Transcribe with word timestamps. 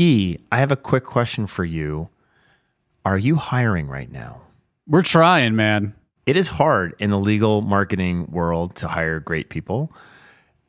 I 0.00 0.58
have 0.58 0.70
a 0.70 0.76
quick 0.76 1.02
question 1.02 1.48
for 1.48 1.64
you. 1.64 2.08
Are 3.04 3.18
you 3.18 3.34
hiring 3.34 3.88
right 3.88 4.10
now? 4.10 4.42
We're 4.86 5.02
trying, 5.02 5.56
man. 5.56 5.94
It 6.24 6.36
is 6.36 6.46
hard 6.46 6.94
in 7.00 7.10
the 7.10 7.18
legal 7.18 7.62
marketing 7.62 8.30
world 8.30 8.76
to 8.76 8.86
hire 8.86 9.18
great 9.18 9.48
people. 9.48 9.92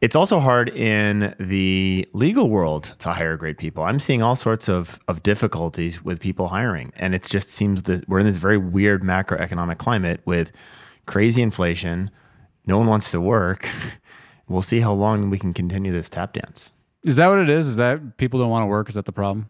It's 0.01 0.15
also 0.15 0.39
hard 0.39 0.69
in 0.69 1.35
the 1.39 2.07
legal 2.13 2.49
world 2.49 2.95
to 2.99 3.09
hire 3.11 3.37
great 3.37 3.59
people. 3.59 3.83
I'm 3.83 3.99
seeing 3.99 4.23
all 4.23 4.35
sorts 4.35 4.67
of, 4.67 4.99
of 5.07 5.21
difficulties 5.21 6.03
with 6.03 6.19
people 6.19 6.47
hiring. 6.47 6.91
And 6.95 7.13
it 7.13 7.21
just 7.21 7.49
seems 7.49 7.83
that 7.83 8.09
we're 8.09 8.19
in 8.19 8.25
this 8.25 8.37
very 8.37 8.57
weird 8.57 9.03
macroeconomic 9.03 9.77
climate 9.77 10.21
with 10.25 10.51
crazy 11.05 11.43
inflation. 11.43 12.09
No 12.65 12.79
one 12.79 12.87
wants 12.87 13.11
to 13.11 13.21
work. 13.21 13.69
We'll 14.47 14.63
see 14.63 14.79
how 14.79 14.93
long 14.93 15.29
we 15.29 15.37
can 15.37 15.53
continue 15.53 15.91
this 15.91 16.09
tap 16.09 16.33
dance. 16.33 16.71
Is 17.03 17.15
that 17.15 17.27
what 17.27 17.39
it 17.39 17.49
is? 17.49 17.67
Is 17.67 17.77
that 17.77 18.17
people 18.17 18.39
don't 18.39 18.49
want 18.49 18.63
to 18.63 18.67
work? 18.67 18.89
Is 18.89 18.95
that 18.95 19.05
the 19.05 19.11
problem? 19.11 19.49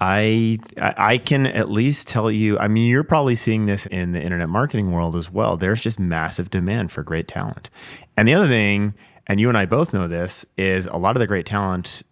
I 0.00 0.58
I 0.76 1.18
can 1.18 1.46
at 1.46 1.70
least 1.70 2.08
tell 2.08 2.30
you. 2.30 2.58
I 2.58 2.66
mean, 2.66 2.90
you're 2.90 3.04
probably 3.04 3.36
seeing 3.36 3.66
this 3.66 3.86
in 3.86 4.12
the 4.12 4.20
internet 4.20 4.48
marketing 4.48 4.90
world 4.90 5.14
as 5.14 5.30
well. 5.30 5.56
There's 5.56 5.80
just 5.80 6.00
massive 6.00 6.50
demand 6.50 6.90
for 6.90 7.04
great 7.04 7.28
talent. 7.28 7.70
And 8.16 8.26
the 8.26 8.34
other 8.34 8.48
thing, 8.48 8.94
and 9.28 9.38
you 9.38 9.48
and 9.48 9.56
I 9.56 9.64
both 9.64 9.94
know 9.94 10.08
this, 10.08 10.44
is 10.56 10.86
a 10.86 10.96
lot 10.96 11.14
of 11.14 11.20
the 11.20 11.26
great 11.28 11.46
talent 11.46 12.02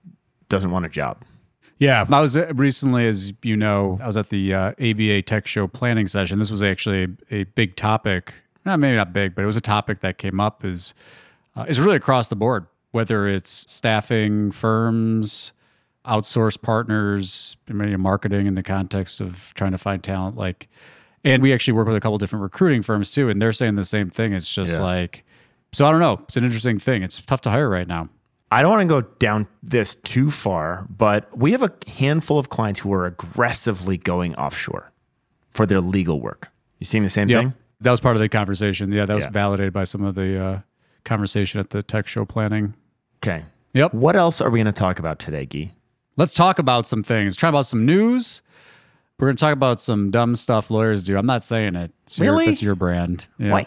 doesn't 0.49 0.71
want 0.71 0.87
a 0.87 0.89
job. 0.89 1.25
Yeah, 1.79 2.07
I 2.11 2.21
was 2.21 2.37
uh, 2.37 2.53
recently, 2.55 3.09
as 3.09 3.33
you 3.43 3.57
know, 3.57 3.99
I 4.03 4.07
was 4.07 4.17
at 4.17 4.29
the 4.29 4.55
uh, 4.55 4.73
ABA 4.79 5.23
Tech 5.23 5.47
Show 5.47 5.67
planning 5.67 6.07
session. 6.07 6.39
This 6.39 6.51
was 6.51 6.63
actually 6.63 7.05
a, 7.31 7.35
a 7.35 7.45
big 7.45 7.75
topic. 7.75 8.35
Not 8.65 8.79
maybe 8.79 8.97
not 8.97 9.13
big, 9.13 9.35
but 9.35 9.43
it 9.43 9.47
was 9.47 9.57
a 9.57 9.63
topic 9.63 10.01
that 10.01 10.19
came 10.19 10.39
up. 10.39 10.65
Is 10.65 10.95
uh, 11.57 11.65
is 11.67 11.81
really 11.81 11.97
across 11.97 12.29
the 12.29 12.37
board, 12.37 12.67
whether 12.93 13.27
it's 13.29 13.71
staffing 13.73 14.51
firms, 14.53 15.53
outsource 16.07 16.61
partners, 16.61 17.57
maybe 17.69 17.97
marketing 17.97 18.47
in 18.47 18.55
the 18.55 18.63
context 18.63 19.21
of 19.21 19.53
trying 19.55 19.73
to 19.73 19.79
find 19.79 20.03
talent. 20.03 20.37
Like, 20.37 20.69
and 21.25 21.43
we 21.43 21.53
actually 21.53 21.75
work 21.75 21.87
with 21.87 21.97
a 21.97 22.01
couple 22.01 22.19
different 22.19 22.43
recruiting 22.43 22.83
firms 22.83 23.11
too, 23.13 23.29
and 23.29 23.41
they're 23.41 23.53
saying 23.53 23.77
the 23.77 23.85
same 23.85 24.11
thing. 24.11 24.33
It's 24.33 24.53
just 24.53 24.79
Yeah. 24.79 24.85
like, 24.85 25.25
so 25.73 25.87
I 25.87 25.91
don't 25.91 26.01
know. 26.01 26.21
It's 26.25 26.37
an 26.37 26.45
interesting 26.45 26.79
thing. 26.79 27.03
It's 27.03 27.21
tough 27.21 27.43
to 27.43 27.51
hire 27.51 27.69
right 27.69 27.87
now. 27.87 28.09
I 28.51 28.63
don't 28.63 28.71
want 28.73 28.83
to 28.83 28.89
go 28.89 29.03
down 29.21 29.47
this 29.63 29.95
too 29.95 30.29
far, 30.31 30.87
but 30.91 31.37
we 31.39 31.53
have 31.53 31.63
a 31.63 31.71
handful 31.89 32.37
of 32.39 32.49
clients 32.49 32.81
who 32.81 32.93
are 32.93 33.07
aggressively 33.07 33.97
going 33.97 34.35
offshore 34.35 34.91
for 35.53 35.67
their 35.67 35.81
legal 35.81 36.21
work. 36.21 36.49
You 36.81 36.87
seeing 36.87 37.05
the 37.05 37.11
same 37.11 37.29
Yep. 37.29 37.41
thing? 37.41 37.55
That 37.83 37.93
was 37.93 38.01
part 38.01 38.17
of 38.17 38.21
the 38.21 38.29
conversation. 38.29 38.91
Yeah, 38.91 39.05
that 39.05 39.15
was 39.15 39.25
Yeah. 39.25 39.31
validated 39.31 39.73
by 39.73 39.85
some 39.85 40.03
of 40.03 40.17
the 40.17 40.37
uh, 40.43 40.59
conversation 41.05 41.61
at 41.61 41.71
the 41.71 41.83
tech 41.85 42.09
show 42.09 42.25
planning. 42.25 42.75
Okay. 43.23 43.45
Yep. 43.75 43.95
What 43.95 44.17
else 44.17 44.41
are 44.41 44.51
we 44.51 44.59
going 44.59 44.67
to 44.67 44.73
talk 44.73 44.99
about 44.99 45.19
today, 45.19 45.47
Gyi? 45.47 45.71
Let's 46.17 46.35
talk 46.35 46.59
about 46.59 46.87
some 46.87 47.03
things. 47.03 47.37
Try 47.37 47.49
about 47.49 47.67
some 47.67 47.87
news. 47.87 48.43
We're 49.19 49.29
going 49.29 49.37
to 49.37 49.41
talk 49.41 49.53
about 49.53 49.81
some 49.81 50.11
dumb 50.11 50.35
stuff 50.35 50.71
lawyers 50.71 51.05
do. 51.05 51.17
I'm 51.17 51.27
not 51.27 51.45
saying 51.45 51.77
it. 51.77 51.93
It's 52.05 52.19
your, 52.19 52.33
Really? 52.33 52.47
That's 52.47 52.63
your 52.63 52.75
brand. 52.75 53.29
Yeah. 53.39 53.53
Why? 53.53 53.67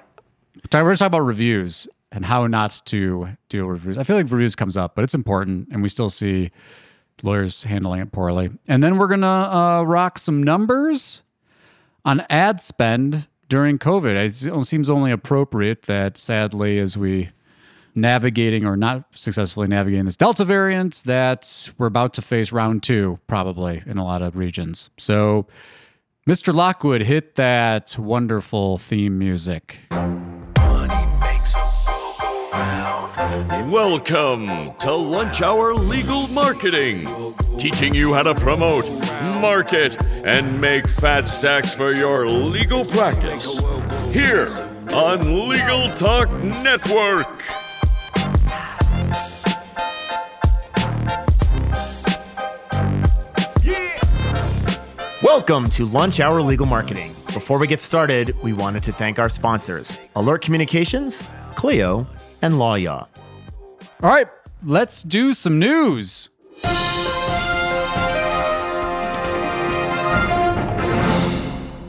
We're 0.74 0.82
going 0.82 0.94
to 0.94 1.00
talk 1.00 1.08
about 1.08 1.22
reviews 1.22 1.88
and 2.12 2.26
how 2.26 2.48
not 2.48 2.82
to 2.86 3.30
deal 3.50 3.68
with 3.68 3.74
reviews. 3.76 3.98
I 3.98 4.04
feel 4.04 4.16
like 4.16 4.30
reviews 4.32 4.56
comes 4.56 4.76
up, 4.76 4.96
but 4.96 5.04
it's 5.04 5.14
important, 5.14 5.68
and 5.72 5.82
we 5.84 5.90
still 5.90 6.10
see 6.10 6.52
lawyers 7.22 7.64
handling 7.64 8.02
it 8.02 8.12
poorly. 8.12 8.50
And 8.68 8.84
then 8.84 8.98
we're 8.98 9.08
going 9.08 9.22
to 9.22 9.28
uh, 9.28 9.84
rock 9.84 10.18
some 10.18 10.42
numbers 10.42 11.22
on 12.06 12.26
ad 12.30 12.60
spend 12.60 13.28
during 13.50 13.78
COVID. 13.78 14.16
It 14.16 14.66
seems 14.66 14.90
only 14.90 15.12
appropriate 15.12 15.84
that, 15.84 16.18
sadly, 16.18 16.80
as 16.80 16.98
we 16.98 17.30
navigating 17.96 18.66
or 18.66 18.76
not 18.76 19.06
successfully 19.16 19.68
navigating 19.68 20.06
this 20.06 20.16
Delta 20.16 20.46
variant, 20.46 21.04
that 21.06 21.70
we're 21.78 21.88
about 21.88 22.14
to 22.16 22.22
face 22.22 22.52
round 22.52 22.84
two, 22.84 23.20
probably 23.28 23.84
in 23.86 23.98
a 23.98 24.04
lot 24.04 24.22
of 24.22 24.36
regions. 24.36 24.90
So, 24.98 25.48
Mr. 26.28 26.54
Lockwood, 26.54 27.02
hit 27.02 27.36
that 27.36 27.98
wonderful 27.98 28.78
theme 28.78 29.20
music. 29.20 29.80
Welcome 33.70 34.74
to 34.80 34.94
Lunch 34.94 35.42
Hour 35.42 35.74
Legal 35.74 36.28
Marketing, 36.28 37.08
teaching 37.58 37.94
you 37.94 38.14
how 38.14 38.24
to 38.24 38.36
promote, 38.36 38.86
market, 39.42 40.02
and 40.26 40.62
make 40.62 40.88
fat 40.88 41.26
stacks 41.26 41.74
for 41.74 41.92
your 41.92 42.28
legal 42.28 42.86
practice. 42.86 43.58
Here 44.14 44.48
on 44.94 45.48
Legal 45.50 45.90
Talk 45.90 46.30
Network. 46.42 47.63
Welcome 55.36 55.68
to 55.72 55.88
Lunch 55.88 56.20
Hour 56.20 56.44
Legal 56.44 56.68
Marketing. 56.68 57.10
Before 57.34 57.58
we 57.58 57.66
get 57.66 57.82
started, 57.82 58.36
we 58.44 58.54
wanted 58.54 58.84
to 58.84 58.92
thank 58.94 59.18
our 59.18 59.30
sponsors 59.30 59.98
Alert 60.16 60.44
Communications, 60.44 61.24
Clio, 61.56 62.06
and 62.44 62.54
LawYaw. 62.54 63.08
All 64.04 64.10
right, 64.12 64.28
let's 64.64 65.02
do 65.02 65.34
some 65.34 65.58
news. 65.58 66.30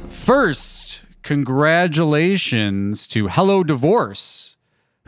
First, 0.09 1.03
congratulations 1.23 3.07
to 3.09 3.29
Hello 3.29 3.63
Divorce, 3.63 4.57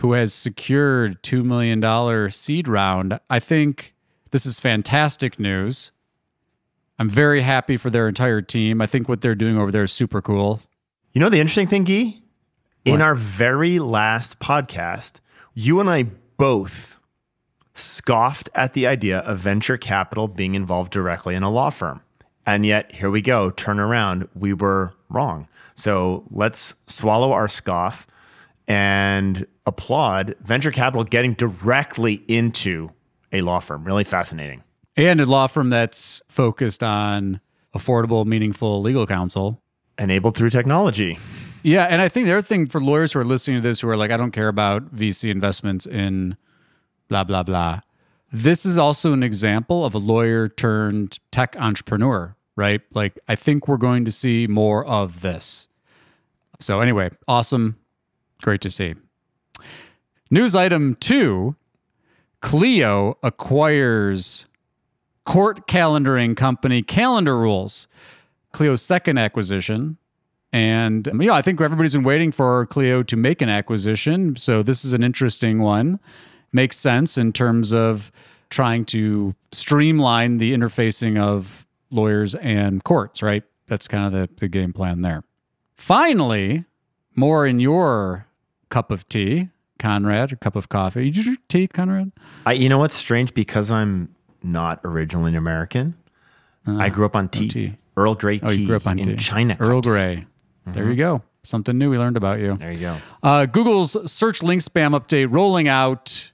who 0.01 0.13
has 0.13 0.35
secured 0.35 1.23
$2 1.23 1.43
million 1.43 2.31
seed 2.31 2.69
round. 2.69 3.19
I 3.31 3.39
think 3.39 3.95
this 4.31 4.45
is 4.45 4.61
fantastic 4.61 5.41
news. 5.41 5.91
I'm 6.99 7.11
very 7.11 7.43
happy 7.43 7.77
for 7.77 7.91
their 7.91 8.09
entire 8.09 8.41
team. 8.41 8.81
I 8.81 8.87
think 8.87 9.09
what 9.09 9.21
they're 9.21 9.35
doing 9.35 9.59
over 9.59 9.71
there 9.71 9.83
is 9.83 9.93
super 9.93 10.23
cool. 10.23 10.61
You 11.13 11.21
know 11.21 11.29
the 11.29 11.41
interesting 11.41 11.67
thing, 11.67 11.85
Gyi? 11.85 12.23
In 12.85 13.03
our 13.03 13.17
very 13.17 13.81
last 13.81 14.39
podcast, 14.39 15.15
you 15.55 15.81
and 15.81 15.91
I 15.91 16.05
both 16.37 16.99
scoffed 17.75 18.49
at 18.55 18.75
the 18.75 18.87
idea 18.87 19.19
of 19.19 19.39
venture 19.39 19.77
capital 19.77 20.29
being 20.29 20.55
involved 20.55 20.93
directly 20.93 21.35
in 21.35 21.43
a 21.43 21.51
law 21.51 21.71
firm. 21.71 22.01
And 22.47 22.65
yet, 22.65 22.95
here 22.95 23.11
we 23.11 23.23
go, 23.23 23.51
turn 23.51 23.81
around. 23.81 24.29
We 24.35 24.53
were 24.53 24.95
wrong. 25.09 25.49
So 25.75 26.25
let's 26.31 26.77
swallow 26.87 27.33
our 27.33 27.49
scoff 27.49 28.07
and 28.69 29.47
applaud 29.67 30.37
venture 30.41 30.71
capital 30.71 31.03
getting 31.05 31.35
directly 31.35 32.23
into 32.29 32.91
a 33.33 33.43
law 33.43 33.59
firm. 33.59 33.85
Really 33.85 34.05
fascinating. 34.05 34.63
And 34.97 35.21
a 35.21 35.27
law 35.27 35.47
firm 35.47 35.71
that's 35.71 36.23
focused 36.29 36.83
on 36.83 37.41
affordable, 37.75 38.25
meaningful 38.25 38.81
legal 38.81 39.07
counsel. 39.07 39.61
Enabled 39.99 40.37
through 40.37 40.51
technology. 40.51 41.19
Yeah, 41.63 41.85
and 41.85 42.01
I 42.01 42.09
think 42.09 42.27
the 42.27 42.33
other 42.33 42.43
thing 42.43 42.67
for 42.67 42.81
lawyers 42.81 43.13
who 43.13 43.21
are 43.21 43.25
listening 43.25 43.61
to 43.61 43.63
this 43.69 43.81
who 43.81 43.89
are 43.89 43.97
like, 43.97 44.11
I 44.11 44.17
don't 44.17 44.31
care 44.31 44.49
about 44.49 44.95
VC 44.95 45.31
investments 45.31 45.87
in 45.87 46.37
blah 47.09 47.25
blah 47.25 47.43
blah. 47.43 47.81
This 48.33 48.67
is 48.67 48.79
also 48.79 49.13
an 49.13 49.23
example 49.23 49.85
of 49.85 49.95
a 49.95 49.99
lawyer 49.99 50.49
turned 50.49 51.19
tech 51.31 51.57
entrepreneur, 51.59 52.37
right? 52.57 52.83
Like 52.93 53.19
I 53.29 53.37
think 53.37 53.69
we're 53.69 53.77
going 53.77 54.05
to 54.05 54.13
see 54.13 54.47
more 54.47 54.85
of 54.87 55.23
this. 55.23 55.69
So 56.61 56.81
anyway, 56.81 57.11
awesome. 57.29 57.77
Great 58.43 58.61
to 58.63 58.71
see. 58.71 58.95
News 60.31 60.57
item 60.57 60.97
2, 60.97 61.55
Clio 62.41 63.19
acquires 63.23 64.47
court 65.27 65.67
calendaring 65.67 66.37
company 66.37 66.83
CalendarRules. 66.83 67.87
Clio's 68.53 68.81
second 68.81 69.19
acquisition. 69.19 69.99
And 70.53 71.07
you 71.21 71.31
I 71.31 71.43
think 71.43 71.61
everybody's 71.61 71.93
been 71.93 72.05
waiting 72.05 72.33
for 72.33 72.65
Clio 72.67 73.03
to 73.03 73.17
make 73.17 73.43
an 73.43 73.51
acquisition. 73.51 74.37
So 74.37 74.63
this 74.63 74.85
is 74.85 74.95
an 74.95 75.03
interesting 75.03 75.61
one. 75.61 76.01
Makes 76.53 76.79
sense 76.79 77.19
in 77.19 77.33
terms 77.35 77.75
of 77.75 78.11
trying 78.49 78.87
to 78.87 79.35
streamline 79.53 80.39
the 80.39 80.55
interfacing 80.55 81.19
of 81.19 81.67
lawyers 81.91 82.35
and 82.37 82.83
courts, 82.85 83.23
right? 83.23 83.43
That's 83.67 83.87
kind 83.89 84.07
of 84.07 84.13
the, 84.13 84.31
the 84.39 84.49
game 84.49 84.73
plan 84.73 85.03
there. 85.03 85.25
Finally, 85.75 86.65
more 87.15 87.47
in 87.47 87.61
your 87.61 88.27
cup 88.71 88.91
of 88.91 89.07
tea, 89.09 89.51
Conrad, 89.79 90.33
or 90.33 90.37
cup 90.37 90.57
of 90.57 90.69
coffee. 90.69 91.07
Did 91.07 91.17
you 91.17 91.23
drink 91.25 91.41
tea, 91.49 91.67
Conrad? 91.67 92.13
I, 92.47 92.53
you 92.53 92.69
know 92.69 92.79
what's 92.79 92.95
strange? 92.95 93.35
Because 93.35 93.71
I'm 93.71 94.16
not 94.43 94.81
originally 94.85 95.31
an 95.33 95.37
American, 95.37 95.95
I 96.67 96.89
grew 96.89 97.07
up 97.07 97.15
on 97.17 97.29
tea. 97.29 97.49
tea. 97.49 97.77
Earl 97.97 98.15
Grey 98.17 98.39
tea 98.41 98.47
Oh, 98.47 98.53
you 98.53 98.67
grew 98.67 98.77
up 98.77 98.87
on 98.87 98.99
in 98.99 99.05
tea. 99.05 99.17
China. 99.17 99.57
Earl 99.61 99.81
cups. 99.83 99.89
Grey. 99.89 100.27
There 100.67 100.89
you 100.91 100.97
go. 100.97 101.23
Something 101.45 101.79
new 101.79 101.91
we 101.91 101.97
learned 101.99 102.17
about 102.17 102.41
you. 102.41 102.57
There 102.57 102.73
you 102.73 102.81
go. 102.81 102.97
Uh, 103.23 103.47
Google's 103.47 104.11
search 104.11 104.43
link 104.43 104.61
spam 104.63 104.99
update 104.99 105.29
rolling 105.33 105.69
out. 105.69 106.33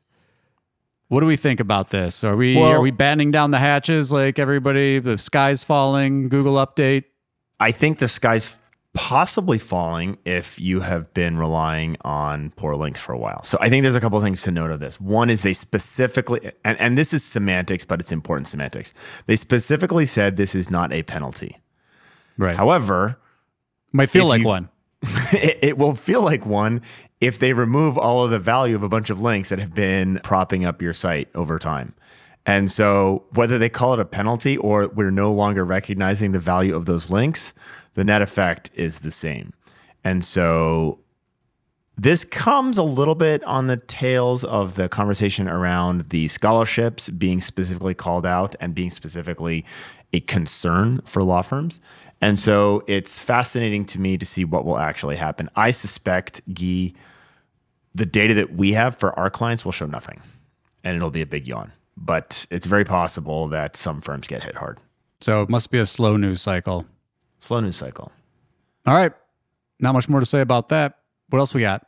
What 1.08 1.20
do 1.20 1.26
we 1.26 1.36
think 1.36 1.60
about 1.60 1.90
this? 1.90 2.24
Are 2.24 2.34
we 2.34 2.56
Well- 2.56 2.70
are 2.70 2.80
we 2.80 2.90
battening 2.90 3.30
down 3.30 3.50
the 3.50 3.58
hatches 3.58 4.10
like 4.10 4.38
everybody? 4.38 4.98
The 4.98 5.18
sky's 5.18 5.62
falling. 5.62 6.30
Google 6.30 6.54
update. 6.54 7.04
I 7.60 7.70
think 7.72 7.98
the 7.98 8.08
sky's 8.08 8.58
possibly 8.94 9.58
falling 9.58 10.18
if 10.24 10.58
you 10.60 10.80
have 10.80 11.12
been 11.14 11.38
relying 11.38 11.96
on 12.02 12.50
poor 12.56 12.74
links 12.74 13.00
for 13.00 13.12
a 13.12 13.18
while. 13.18 13.42
So 13.44 13.56
I 13.60 13.70
think 13.70 13.82
there's 13.82 13.94
a 13.94 14.00
couple 14.00 14.18
of 14.18 14.24
things 14.24 14.42
to 14.42 14.50
note 14.50 14.70
of 14.70 14.80
this. 14.80 15.00
One 15.00 15.30
is 15.30 15.42
they 15.42 15.54
specifically, 15.54 16.52
and, 16.64 16.78
and 16.78 16.98
this 16.98 17.14
is 17.14 17.24
semantics, 17.24 17.84
but 17.84 18.00
it's 18.00 18.12
important 18.12 18.48
semantics. 18.48 18.92
They 19.26 19.36
specifically 19.36 20.04
said 20.04 20.36
this 20.36 20.54
is 20.54 20.70
not 20.70 20.92
a 20.92 21.02
penalty. 21.04 21.58
Right. 22.36 22.56
However, 22.56 23.18
Might 23.92 24.10
feel 24.10 24.26
like 24.26 24.40
you- 24.42 24.46
one. 24.46 24.68
it, 25.32 25.58
it 25.62 25.78
will 25.78 25.96
feel 25.96 26.22
like 26.22 26.46
one 26.46 26.80
if 27.20 27.38
they 27.38 27.52
remove 27.52 27.98
all 27.98 28.24
of 28.24 28.30
the 28.30 28.38
value 28.38 28.76
of 28.76 28.82
a 28.84 28.88
bunch 28.88 29.10
of 29.10 29.20
links 29.20 29.48
that 29.48 29.58
have 29.58 29.74
been 29.74 30.20
propping 30.22 30.64
up 30.64 30.80
your 30.80 30.92
site 30.92 31.28
over 31.34 31.58
time. 31.58 31.94
And 32.46 32.70
so, 32.70 33.24
whether 33.30 33.58
they 33.58 33.68
call 33.68 33.94
it 33.94 34.00
a 34.00 34.04
penalty 34.04 34.56
or 34.56 34.88
we're 34.88 35.10
no 35.10 35.32
longer 35.32 35.64
recognizing 35.64 36.32
the 36.32 36.40
value 36.40 36.74
of 36.74 36.86
those 36.86 37.10
links, 37.10 37.54
the 37.94 38.04
net 38.04 38.22
effect 38.22 38.70
is 38.74 39.00
the 39.00 39.10
same. 39.10 39.52
And 40.04 40.24
so, 40.24 40.98
this 41.96 42.24
comes 42.24 42.78
a 42.78 42.82
little 42.82 43.14
bit 43.14 43.44
on 43.44 43.66
the 43.66 43.76
tails 43.76 44.44
of 44.44 44.76
the 44.76 44.88
conversation 44.88 45.46
around 45.46 46.08
the 46.08 46.26
scholarships 46.28 47.10
being 47.10 47.40
specifically 47.40 47.94
called 47.94 48.24
out 48.24 48.56
and 48.60 48.74
being 48.74 48.90
specifically 48.90 49.64
a 50.12 50.20
concern 50.20 51.02
for 51.04 51.22
law 51.22 51.42
firms. 51.42 51.80
And 52.20 52.38
so 52.38 52.82
it's 52.86 53.18
fascinating 53.18 53.84
to 53.86 54.00
me 54.00 54.16
to 54.16 54.24
see 54.24 54.44
what 54.44 54.64
will 54.64 54.78
actually 54.78 55.16
happen. 55.16 55.50
I 55.54 55.70
suspect, 55.70 56.40
Gyi, 56.54 56.94
the 57.94 58.06
data 58.06 58.32
that 58.34 58.54
we 58.54 58.72
have 58.72 58.96
for 58.96 59.16
our 59.18 59.28
clients 59.28 59.64
will 59.64 59.72
show 59.72 59.86
nothing 59.86 60.22
and 60.84 60.96
it'll 60.96 61.10
be 61.10 61.22
a 61.22 61.26
big 61.26 61.46
yawn. 61.46 61.72
But 61.96 62.46
it's 62.50 62.66
very 62.66 62.84
possible 62.84 63.48
that 63.48 63.76
some 63.76 64.00
firms 64.00 64.26
get 64.26 64.42
hit 64.42 64.56
hard. 64.56 64.78
So 65.20 65.42
it 65.42 65.50
must 65.50 65.70
be 65.70 65.78
a 65.78 65.86
slow 65.86 66.16
news 66.16 66.40
cycle. 66.40 66.86
Slow 67.42 67.58
news 67.60 67.76
cycle. 67.76 68.12
All 68.86 68.94
right. 68.94 69.12
Not 69.80 69.92
much 69.92 70.08
more 70.08 70.20
to 70.20 70.26
say 70.26 70.40
about 70.40 70.68
that. 70.68 70.98
What 71.30 71.40
else 71.40 71.52
we 71.54 71.60
got? 71.60 71.84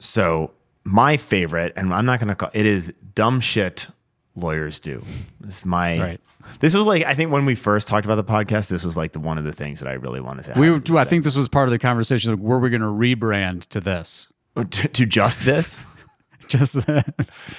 So 0.00 0.50
my 0.82 1.16
favorite, 1.16 1.72
and 1.76 1.94
I'm 1.94 2.04
not 2.04 2.18
going 2.18 2.28
to 2.28 2.34
call 2.34 2.50
it 2.52 2.66
is 2.66 2.92
dumb 3.14 3.40
shit 3.40 3.86
lawyers 4.34 4.80
do. 4.80 5.02
This 5.40 5.58
is 5.58 5.64
my. 5.64 5.98
Right. 6.00 6.20
This 6.58 6.74
was 6.74 6.86
like 6.86 7.04
I 7.04 7.14
think 7.14 7.30
when 7.30 7.46
we 7.46 7.54
first 7.54 7.86
talked 7.86 8.04
about 8.04 8.16
the 8.16 8.24
podcast, 8.24 8.68
this 8.68 8.84
was 8.84 8.96
like 8.96 9.12
the 9.12 9.20
one 9.20 9.38
of 9.38 9.44
the 9.44 9.52
things 9.52 9.78
that 9.78 9.88
I 9.88 9.92
really 9.92 10.20
wanted 10.20 10.44
to. 10.46 10.54
Have 10.54 10.58
We, 10.60 10.66
you 10.66 10.82
I 10.98 11.04
say. 11.04 11.10
think 11.10 11.24
this 11.24 11.36
was 11.36 11.48
part 11.48 11.68
of 11.68 11.72
the 11.72 11.78
conversation. 11.78 12.32
Like, 12.32 12.40
were 12.40 12.58
we 12.58 12.68
going 12.68 12.82
to 12.82 12.88
rebrand 12.88 13.66
to 13.68 13.80
this? 13.80 14.30
to, 14.56 14.88
to 14.88 15.06
just 15.06 15.44
this. 15.44 15.78
Just 16.48 16.86
this. 16.86 17.56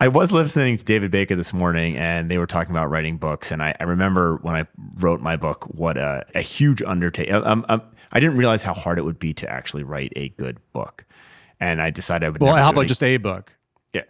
I 0.00 0.08
was 0.08 0.32
listening 0.32 0.76
to 0.76 0.84
David 0.84 1.10
Baker 1.10 1.34
this 1.36 1.52
morning, 1.52 1.96
and 1.96 2.30
they 2.30 2.38
were 2.38 2.46
talking 2.46 2.70
about 2.70 2.90
writing 2.90 3.16
books. 3.16 3.50
And 3.50 3.62
I, 3.62 3.74
I 3.80 3.84
remember 3.84 4.36
when 4.42 4.54
I 4.54 4.66
wrote 4.96 5.20
my 5.20 5.36
book, 5.36 5.64
what 5.64 5.96
a, 5.96 6.24
a 6.34 6.40
huge 6.40 6.82
undertaking. 6.82 7.34
Um, 7.34 7.64
um, 7.68 7.82
I 8.12 8.20
didn't 8.20 8.36
realize 8.36 8.62
how 8.62 8.74
hard 8.74 8.98
it 8.98 9.02
would 9.02 9.18
be 9.18 9.32
to 9.34 9.50
actually 9.50 9.82
write 9.82 10.12
a 10.16 10.30
good 10.30 10.58
book. 10.72 11.04
And 11.58 11.82
I 11.82 11.90
decided 11.90 12.26
I 12.26 12.30
would. 12.30 12.40
Well, 12.40 12.56
how 12.56 12.70
about 12.70 12.82
any- 12.82 12.88
just 12.88 13.02
a 13.02 13.16
book? 13.18 13.56
Yeah. 13.92 14.02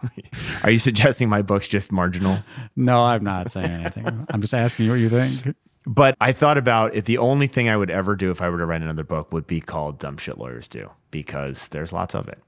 Are 0.64 0.70
you 0.70 0.78
suggesting 0.78 1.28
my 1.28 1.42
book's 1.42 1.68
just 1.68 1.92
marginal? 1.92 2.38
No, 2.76 3.04
I'm 3.04 3.22
not 3.22 3.52
saying 3.52 3.70
anything. 3.70 4.26
I'm 4.30 4.40
just 4.40 4.54
asking 4.54 4.86
you 4.86 4.92
what 4.92 5.00
you 5.00 5.10
think. 5.10 5.54
But 5.86 6.16
I 6.20 6.32
thought 6.32 6.58
about 6.58 6.94
if 6.94 7.04
the 7.04 7.18
only 7.18 7.46
thing 7.46 7.68
I 7.68 7.76
would 7.76 7.90
ever 7.90 8.16
do 8.16 8.30
if 8.30 8.40
I 8.42 8.48
were 8.48 8.58
to 8.58 8.66
write 8.66 8.82
another 8.82 9.04
book 9.04 9.32
would 9.32 9.46
be 9.46 9.60
called 9.60 9.98
Dumb 9.98 10.16
Shit 10.16 10.38
Lawyers 10.38 10.68
Do, 10.68 10.90
because 11.10 11.68
there's 11.68 11.92
lots 11.92 12.14
of 12.14 12.28
it. 12.28 12.42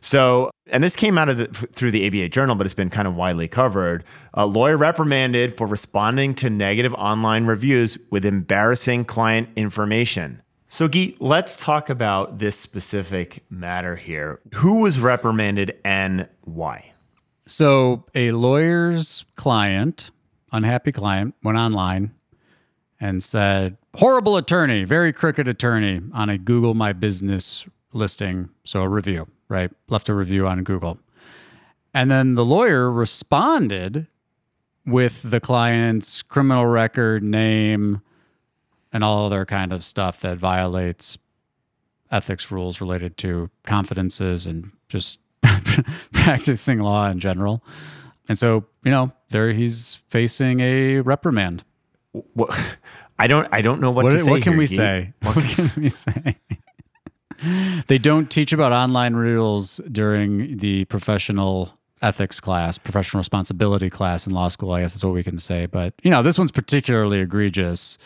So, 0.00 0.50
and 0.68 0.82
this 0.82 0.96
came 0.96 1.18
out 1.18 1.28
of 1.28 1.36
the, 1.36 1.46
through 1.46 1.90
the 1.90 2.06
ABA 2.06 2.30
Journal, 2.30 2.56
but 2.56 2.66
it's 2.66 2.74
been 2.74 2.90
kind 2.90 3.06
of 3.06 3.14
widely 3.14 3.48
covered. 3.48 4.04
A 4.34 4.46
lawyer 4.46 4.76
reprimanded 4.76 5.56
for 5.56 5.66
responding 5.66 6.34
to 6.36 6.48
negative 6.48 6.94
online 6.94 7.44
reviews 7.46 7.98
with 8.10 8.24
embarrassing 8.24 9.04
client 9.04 9.48
information. 9.56 10.42
So, 10.72 10.88
Gyi, 10.88 11.16
let's 11.18 11.56
talk 11.56 11.90
about 11.90 12.38
this 12.38 12.56
specific 12.56 13.42
matter 13.50 13.96
here. 13.96 14.40
Who 14.54 14.80
was 14.80 15.00
reprimanded 15.00 15.76
and 15.84 16.28
why? 16.42 16.92
So, 17.46 18.04
a 18.14 18.30
lawyer's 18.30 19.24
client, 19.34 20.12
unhappy 20.52 20.92
client, 20.92 21.34
went 21.42 21.58
online 21.58 22.12
and 23.00 23.20
said, 23.20 23.76
horrible 23.96 24.36
attorney, 24.36 24.84
very 24.84 25.12
crooked 25.12 25.48
attorney 25.48 26.00
on 26.12 26.28
a 26.30 26.38
Google 26.38 26.74
My 26.74 26.92
Business 26.92 27.66
listing. 27.92 28.48
So, 28.64 28.82
a 28.82 28.88
review, 28.88 29.26
right? 29.50 29.70
Left 29.88 30.08
a 30.08 30.14
review 30.14 30.46
on 30.46 30.64
Google. 30.64 30.98
And 31.92 32.10
then 32.10 32.36
the 32.36 32.44
lawyer 32.44 32.90
responded 32.90 34.06
with 34.86 35.28
the 35.28 35.40
client's 35.40 36.22
criminal 36.22 36.66
record, 36.66 37.22
name, 37.22 38.00
and 38.92 39.04
all 39.04 39.26
other 39.26 39.44
kind 39.44 39.72
of 39.72 39.84
stuff 39.84 40.20
that 40.20 40.38
violates 40.38 41.18
ethics 42.10 42.50
rules 42.50 42.80
related 42.80 43.16
to 43.18 43.50
confidences 43.64 44.46
and 44.46 44.70
just 44.88 45.18
practicing 46.12 46.78
law 46.78 47.08
in 47.08 47.18
general. 47.20 47.62
And 48.28 48.38
so, 48.38 48.64
you 48.84 48.90
know, 48.90 49.12
there 49.30 49.52
he's 49.52 49.96
facing 50.08 50.60
a 50.60 51.00
reprimand. 51.00 51.64
What, 52.34 52.58
I 53.18 53.26
don't. 53.26 53.46
I 53.52 53.60
don't 53.60 53.80
know 53.80 53.90
what, 53.90 54.04
What, 54.04 54.12
to 54.12 54.18
say. 54.20 54.30
what 54.30 54.42
can 54.42 54.52
here, 54.52 54.58
we 54.58 54.66
say? 54.66 55.12
What 55.22 55.44
can 55.44 55.70
we 55.76 55.88
say? 55.88 56.38
They 57.86 57.98
don't 57.98 58.30
teach 58.30 58.52
about 58.52 58.72
online 58.72 59.14
rules 59.14 59.80
during 59.90 60.58
the 60.58 60.84
professional 60.86 61.74
ethics 62.02 62.40
class, 62.40 62.78
professional 62.78 63.20
responsibility 63.20 63.90
class 63.90 64.26
in 64.26 64.32
law 64.32 64.48
school. 64.48 64.72
I 64.72 64.80
guess 64.80 64.94
that's 64.94 65.04
what 65.04 65.14
we 65.14 65.22
can 65.22 65.38
say. 65.38 65.66
But, 65.66 65.94
you 66.02 66.10
know, 66.10 66.22
this 66.22 66.38
one's 66.38 66.50
particularly 66.50 67.20
egregious. 67.20 67.98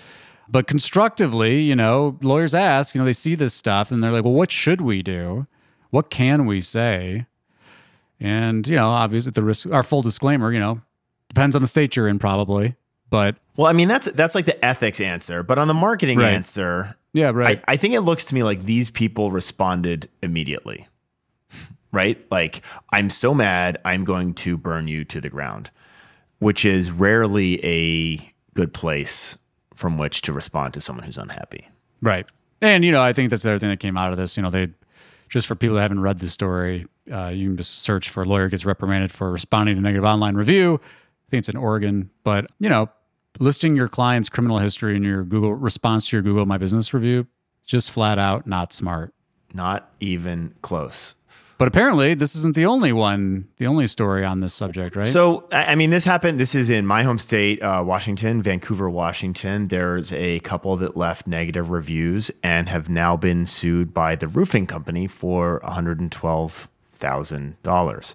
But 0.48 0.66
constructively, 0.66 1.62
you 1.62 1.74
know, 1.76 2.18
lawyers 2.22 2.54
ask, 2.54 2.94
you 2.94 3.00
know, 3.00 3.04
they 3.04 3.12
see 3.12 3.34
this 3.34 3.54
stuff 3.54 3.90
and 3.90 4.02
they're 4.02 4.10
like, 4.12 4.24
well, 4.24 4.34
what 4.34 4.50
should 4.50 4.80
we 4.80 5.02
do? 5.02 5.46
What 5.90 6.10
can 6.10 6.44
we 6.46 6.60
say? 6.60 7.26
And, 8.20 8.66
you 8.66 8.76
know, 8.76 8.88
obviously, 8.88 9.30
at 9.30 9.34
the 9.34 9.42
risk, 9.42 9.68
our 9.70 9.82
full 9.82 10.02
disclaimer, 10.02 10.52
you 10.52 10.58
know, 10.60 10.80
depends 11.28 11.56
on 11.56 11.62
the 11.62 11.68
state 11.68 11.96
you're 11.96 12.08
in, 12.08 12.18
probably. 12.18 12.74
But 13.10 13.36
Well, 13.56 13.66
I 13.68 13.72
mean, 13.72 13.88
that's 13.88 14.06
that's 14.12 14.34
like 14.34 14.46
the 14.46 14.62
ethics 14.64 15.00
answer, 15.00 15.42
but 15.42 15.58
on 15.58 15.68
the 15.68 15.74
marketing 15.74 16.18
Right. 16.18 16.34
answer, 16.34 16.96
yeah, 17.14 17.30
right. 17.30 17.62
I, 17.66 17.72
I 17.72 17.76
think 17.78 17.94
it 17.94 18.00
looks 18.00 18.26
to 18.26 18.34
me 18.34 18.42
like 18.42 18.64
these 18.66 18.90
people 18.90 19.30
responded 19.30 20.10
immediately. 20.22 20.86
Right? 21.92 22.20
Like, 22.28 22.62
I'm 22.90 23.08
so 23.08 23.32
mad, 23.32 23.78
I'm 23.84 24.02
going 24.02 24.34
to 24.34 24.56
burn 24.56 24.88
you 24.88 25.04
to 25.04 25.20
the 25.20 25.30
ground, 25.30 25.70
which 26.40 26.64
is 26.64 26.90
rarely 26.90 27.64
a 27.64 28.34
good 28.52 28.74
place 28.74 29.38
from 29.76 29.96
which 29.96 30.20
to 30.22 30.32
respond 30.32 30.74
to 30.74 30.80
someone 30.80 31.04
who's 31.04 31.16
unhappy. 31.18 31.68
Right. 32.02 32.26
And, 32.60 32.84
you 32.84 32.90
know, 32.90 33.00
I 33.00 33.12
think 33.12 33.30
that's 33.30 33.44
the 33.44 33.50
other 33.50 33.58
thing 33.60 33.68
that 33.68 33.78
came 33.78 33.96
out 33.96 34.10
of 34.10 34.16
this. 34.16 34.36
You 34.36 34.42
know, 34.42 34.50
they, 34.50 34.70
just 35.28 35.46
for 35.46 35.54
people 35.54 35.76
that 35.76 35.82
haven't 35.82 36.00
read 36.00 36.18
the 36.18 36.28
story, 36.28 36.86
uh, 37.12 37.28
you 37.28 37.50
can 37.50 37.56
just 37.56 37.78
search 37.78 38.08
for 38.08 38.24
lawyer 38.24 38.48
gets 38.48 38.64
reprimanded 38.64 39.12
for 39.12 39.30
responding 39.30 39.76
to 39.76 39.80
negative 39.80 40.04
online 40.04 40.34
review. 40.34 40.80
I 40.82 41.30
think 41.30 41.38
it's 41.38 41.48
in 41.48 41.56
Oregon. 41.56 42.10
But, 42.24 42.46
you 42.58 42.68
know, 42.68 42.88
listing 43.38 43.76
your 43.76 43.88
client's 43.88 44.28
criminal 44.28 44.58
history 44.58 44.96
in 44.96 45.02
your 45.02 45.24
Google 45.24 45.54
response 45.54 46.08
to 46.08 46.16
your 46.16 46.22
Google 46.22 46.46
My 46.46 46.58
Business 46.58 46.94
review, 46.94 47.26
just 47.66 47.90
flat 47.90 48.18
out 48.18 48.46
not 48.46 48.72
smart. 48.72 49.12
Not 49.52 49.90
even 50.00 50.54
close. 50.62 51.14
But 51.56 51.68
apparently, 51.68 52.14
this 52.14 52.34
isn't 52.34 52.56
the 52.56 52.66
only 52.66 52.92
one, 52.92 53.46
the 53.58 53.68
only 53.68 53.86
story 53.86 54.24
on 54.24 54.40
this 54.40 54.52
subject, 54.52 54.96
right? 54.96 55.06
So, 55.06 55.46
I 55.52 55.66
I 55.66 55.76
mean, 55.76 55.90
this 55.90 56.02
happened. 56.04 56.40
This 56.40 56.56
is 56.56 56.68
in 56.68 56.84
my 56.84 57.04
home 57.04 57.18
state, 57.18 57.62
uh, 57.62 57.84
Washington, 57.86 58.42
Vancouver, 58.42 58.90
Washington. 58.90 59.68
There's 59.68 60.12
a 60.12 60.40
couple 60.40 60.76
that 60.78 60.96
left 60.96 61.28
negative 61.28 61.70
reviews 61.70 62.32
and 62.42 62.68
have 62.68 62.88
now 62.88 63.16
been 63.16 63.46
sued 63.46 63.94
by 63.94 64.16
the 64.16 64.26
roofing 64.26 64.66
company 64.66 65.06
for 65.06 65.60
$112,000, 65.60 68.14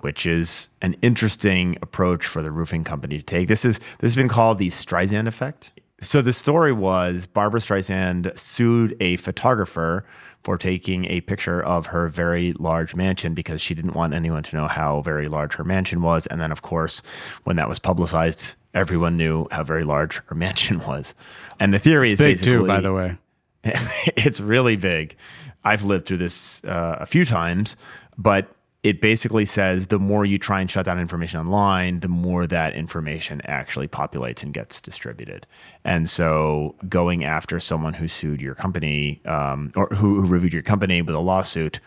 which 0.00 0.26
is 0.26 0.68
an 0.82 0.94
interesting 1.02 1.76
approach 1.82 2.26
for 2.26 2.42
the 2.42 2.50
roofing 2.50 2.84
company 2.84 3.18
to 3.18 3.24
take. 3.24 3.48
This 3.48 3.64
is 3.64 3.78
this 3.98 4.08
has 4.08 4.16
been 4.16 4.28
called 4.28 4.58
the 4.58 4.68
Streisand 4.68 5.26
effect. 5.26 5.72
So 6.00 6.22
the 6.22 6.32
story 6.32 6.72
was 6.72 7.26
Barbara 7.26 7.60
Streisand 7.60 8.38
sued 8.38 8.96
a 9.00 9.16
photographer 9.16 10.04
for 10.42 10.56
taking 10.56 11.04
a 11.06 11.20
picture 11.20 11.62
of 11.62 11.86
her 11.86 12.08
very 12.08 12.52
large 12.54 12.94
mansion 12.94 13.34
because 13.34 13.60
she 13.60 13.74
didn't 13.74 13.94
want 13.94 14.14
anyone 14.14 14.42
to 14.42 14.56
know 14.56 14.66
how 14.66 15.02
very 15.02 15.28
large 15.28 15.54
her 15.54 15.64
mansion 15.64 16.00
was. 16.00 16.26
And 16.26 16.40
then, 16.40 16.50
of 16.50 16.62
course, 16.62 17.02
when 17.44 17.56
that 17.56 17.68
was 17.68 17.78
publicized, 17.78 18.56
everyone 18.72 19.16
knew 19.16 19.46
how 19.50 19.64
very 19.64 19.84
large 19.84 20.22
her 20.26 20.34
mansion 20.34 20.78
was. 20.80 21.14
And 21.58 21.74
the 21.74 21.78
theory 21.78 22.12
is 22.12 22.18
big 22.18 22.38
basically 22.38 22.52
too, 22.52 22.66
by 22.66 22.80
the 22.80 22.92
way. 22.92 23.18
it's 23.64 24.40
really 24.40 24.76
big. 24.76 25.16
I've 25.62 25.84
lived 25.84 26.06
through 26.06 26.16
this 26.16 26.64
uh, 26.64 26.96
a 27.00 27.06
few 27.06 27.26
times, 27.26 27.76
but 28.16 28.48
it 28.82 29.00
basically 29.00 29.44
says 29.44 29.88
the 29.88 29.98
more 29.98 30.24
you 30.24 30.38
try 30.38 30.60
and 30.60 30.70
shut 30.70 30.86
down 30.86 30.98
information 30.98 31.38
online, 31.38 32.00
the 32.00 32.08
more 32.08 32.46
that 32.46 32.74
information 32.74 33.42
actually 33.44 33.88
populates 33.88 34.42
and 34.42 34.54
gets 34.54 34.80
distributed. 34.80 35.46
And 35.84 36.08
so, 36.08 36.76
going 36.88 37.22
after 37.24 37.60
someone 37.60 37.94
who 37.94 38.08
sued 38.08 38.40
your 38.40 38.54
company 38.54 39.20
um, 39.26 39.72
or 39.76 39.86
who, 39.88 40.22
who 40.22 40.26
reviewed 40.26 40.54
your 40.54 40.62
company 40.62 41.02
with 41.02 41.14
a 41.14 41.20
lawsuit, 41.20 41.80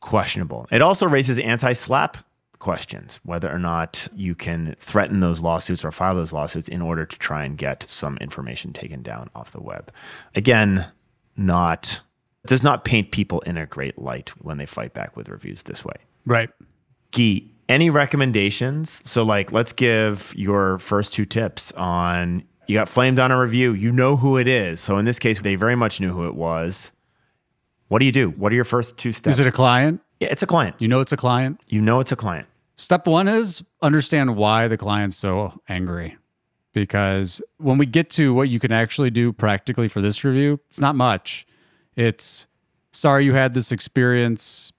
questionable. 0.00 0.66
It 0.70 0.82
also 0.82 1.06
raises 1.06 1.38
anti-SLAPP 1.38 2.16
questions, 2.58 3.20
whether 3.22 3.50
or 3.50 3.58
not 3.58 4.08
you 4.14 4.34
can 4.34 4.76
threaten 4.78 5.20
those 5.20 5.40
lawsuits 5.40 5.84
or 5.84 5.90
file 5.90 6.14
those 6.14 6.32
lawsuits 6.32 6.68
in 6.68 6.82
order 6.82 7.06
to 7.06 7.18
try 7.18 7.44
and 7.44 7.56
get 7.56 7.82
some 7.84 8.18
information 8.18 8.72
taken 8.72 9.02
down 9.02 9.30
off 9.34 9.52
the 9.52 9.62
web. 9.62 9.90
Again, 10.34 10.90
not 11.36 12.02
does 12.46 12.62
not 12.62 12.84
paint 12.84 13.10
people 13.10 13.40
in 13.40 13.56
a 13.56 13.66
great 13.66 13.98
light 13.98 14.30
when 14.42 14.58
they 14.58 14.66
fight 14.66 14.94
back 14.94 15.16
with 15.16 15.28
reviews 15.28 15.62
this 15.64 15.84
way. 15.84 15.96
Right. 16.24 16.50
Gee, 17.12 17.52
any 17.68 17.90
recommendations? 17.90 19.02
So, 19.04 19.22
like, 19.22 19.52
let's 19.52 19.72
give 19.72 20.32
your 20.36 20.78
first 20.78 21.12
two 21.12 21.24
tips 21.24 21.72
on 21.72 22.44
you 22.66 22.74
got 22.74 22.88
flamed 22.88 23.18
on 23.18 23.32
a 23.32 23.40
review. 23.40 23.72
You 23.72 23.90
know 23.90 24.16
who 24.16 24.36
it 24.36 24.46
is. 24.46 24.80
So, 24.80 24.96
in 24.96 25.04
this 25.04 25.18
case, 25.18 25.40
they 25.40 25.56
very 25.56 25.74
much 25.76 26.00
knew 26.00 26.12
who 26.12 26.28
it 26.28 26.34
was. 26.34 26.92
What 27.88 27.98
do 27.98 28.04
you 28.04 28.12
do? 28.12 28.30
What 28.30 28.52
are 28.52 28.54
your 28.54 28.64
first 28.64 28.96
two 28.96 29.12
steps? 29.12 29.34
Is 29.34 29.40
it 29.40 29.46
a 29.48 29.52
client? 29.52 30.00
yeah, 30.20 30.28
it's 30.30 30.42
a 30.42 30.46
client. 30.46 30.76
You 30.78 30.86
know 30.86 31.00
it's 31.00 31.12
a 31.12 31.16
client. 31.16 31.60
You 31.66 31.80
know 31.80 31.98
it's 31.98 32.12
a 32.12 32.16
client. 32.16 32.46
Step 32.76 33.06
one 33.06 33.26
is 33.26 33.64
understand 33.82 34.36
why 34.36 34.68
the 34.68 34.76
client's 34.76 35.16
so 35.16 35.60
angry. 35.68 36.16
Because 36.72 37.42
when 37.56 37.78
we 37.78 37.86
get 37.86 38.10
to 38.10 38.32
what 38.32 38.48
you 38.48 38.60
can 38.60 38.70
actually 38.70 39.10
do 39.10 39.32
practically 39.32 39.88
for 39.88 40.00
this 40.00 40.22
review, 40.22 40.60
it's 40.68 40.78
not 40.78 40.94
much. 40.94 41.46
It's 42.00 42.46
sorry 42.92 43.26
you 43.26 43.34
had 43.34 43.52
this 43.52 43.72
experience. 43.72 44.72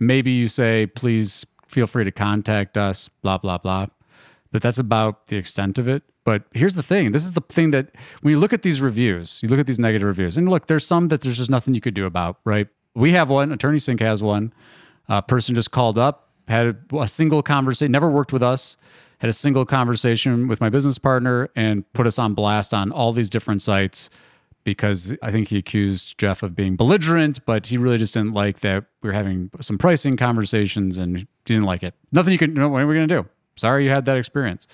Maybe 0.00 0.32
you 0.32 0.48
say, 0.48 0.86
please 0.86 1.46
feel 1.64 1.86
free 1.86 2.02
to 2.02 2.10
contact 2.10 2.76
us, 2.76 3.08
blah, 3.08 3.38
blah, 3.38 3.58
blah. 3.58 3.86
But 4.50 4.62
that's 4.62 4.78
about 4.78 5.28
the 5.28 5.36
extent 5.36 5.78
of 5.78 5.86
it. 5.86 6.02
But 6.24 6.42
here's 6.54 6.74
the 6.74 6.82
thing 6.82 7.12
this 7.12 7.24
is 7.24 7.32
the 7.32 7.40
thing 7.40 7.70
that 7.70 7.94
when 8.22 8.32
you 8.32 8.40
look 8.40 8.52
at 8.52 8.62
these 8.62 8.80
reviews, 8.80 9.38
you 9.44 9.48
look 9.48 9.60
at 9.60 9.68
these 9.68 9.78
negative 9.78 10.08
reviews, 10.08 10.36
and 10.36 10.48
look, 10.48 10.66
there's 10.66 10.84
some 10.84 11.06
that 11.08 11.20
there's 11.20 11.36
just 11.36 11.50
nothing 11.50 11.72
you 11.72 11.80
could 11.80 11.94
do 11.94 12.04
about, 12.04 12.40
right? 12.44 12.66
We 12.96 13.12
have 13.12 13.30
one, 13.30 13.56
AttorneySync 13.56 14.00
has 14.00 14.20
one. 14.20 14.52
A 15.08 15.22
person 15.22 15.54
just 15.54 15.70
called 15.70 15.98
up, 15.98 16.30
had 16.48 16.76
a, 16.92 17.06
single 17.06 17.44
conversation, 17.44 17.92
never 17.92 18.10
worked 18.10 18.32
with 18.32 18.42
us, 18.42 18.76
had 19.18 19.30
a 19.30 19.32
single 19.32 19.64
conversation 19.64 20.48
with 20.48 20.60
my 20.60 20.68
business 20.68 20.98
partner, 20.98 21.48
and 21.54 21.84
put 21.92 22.08
us 22.08 22.18
on 22.18 22.34
blast 22.34 22.74
on 22.74 22.90
all 22.90 23.12
these 23.12 23.30
different 23.30 23.62
sites 23.62 24.10
because 24.66 25.14
I 25.22 25.30
think 25.30 25.46
he 25.48 25.56
accused 25.56 26.18
Jeff 26.18 26.42
of 26.42 26.54
being 26.56 26.74
belligerent, 26.76 27.38
but 27.46 27.68
he 27.68 27.78
really 27.78 27.98
just 27.98 28.12
didn't 28.12 28.32
like 28.34 28.60
that 28.60 28.84
we 29.00 29.08
were 29.08 29.14
having 29.14 29.48
some 29.60 29.78
pricing 29.78 30.16
conversations 30.16 30.98
and 30.98 31.16
he 31.18 31.26
didn't 31.44 31.62
like 31.64 31.84
it. 31.84 31.94
Nothing 32.10 32.32
you 32.32 32.38
can, 32.38 32.52
no, 32.52 32.68
what 32.68 32.82
are 32.82 32.86
we 32.86 32.94
going 32.96 33.06
to 33.08 33.22
do? 33.22 33.28
Sorry 33.54 33.84
you 33.84 33.90
had 33.90 34.04
that 34.06 34.16
experience. 34.18 34.66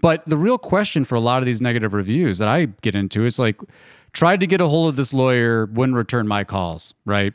But 0.00 0.22
the 0.26 0.38
real 0.38 0.58
question 0.58 1.04
for 1.04 1.16
a 1.16 1.20
lot 1.20 1.42
of 1.42 1.46
these 1.46 1.60
negative 1.60 1.92
reviews 1.92 2.38
that 2.38 2.46
I 2.48 2.66
get 2.82 2.94
into 2.94 3.24
is 3.26 3.38
like, 3.38 3.56
tried 4.12 4.40
to 4.40 4.46
get 4.46 4.60
a 4.60 4.68
hold 4.68 4.88
of 4.90 4.96
this 4.96 5.12
lawyer, 5.12 5.66
wouldn't 5.66 5.96
return 5.96 6.28
my 6.28 6.44
calls, 6.44 6.94
right? 7.04 7.34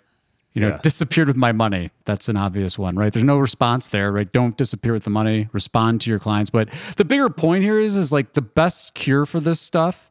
You 0.53 0.61
know, 0.61 0.69
Yeah. 0.69 0.79
disappeared 0.81 1.27
with 1.27 1.37
my 1.37 1.51
money. 1.51 1.91
That's 2.05 2.29
an 2.29 2.37
obvious 2.37 2.77
one, 2.79 2.95
right? 2.95 3.11
There's 3.11 3.23
no 3.23 3.37
response 3.37 3.89
there, 3.89 4.11
right? 4.11 4.31
Don't 4.31 4.57
disappear 4.57 4.93
with 4.93 5.03
the 5.03 5.09
money. 5.09 5.47
Respond 5.51 6.01
to 6.01 6.09
your 6.09 6.19
clients. 6.19 6.49
But 6.49 6.69
the 6.97 7.05
bigger 7.05 7.29
point 7.29 7.63
here 7.63 7.77
is, 7.79 7.95
is 7.97 8.11
like 8.11 8.33
the 8.33 8.41
best 8.41 8.93
cure 8.93 9.25
for 9.25 9.39
this 9.39 9.59
stuff 9.59 10.09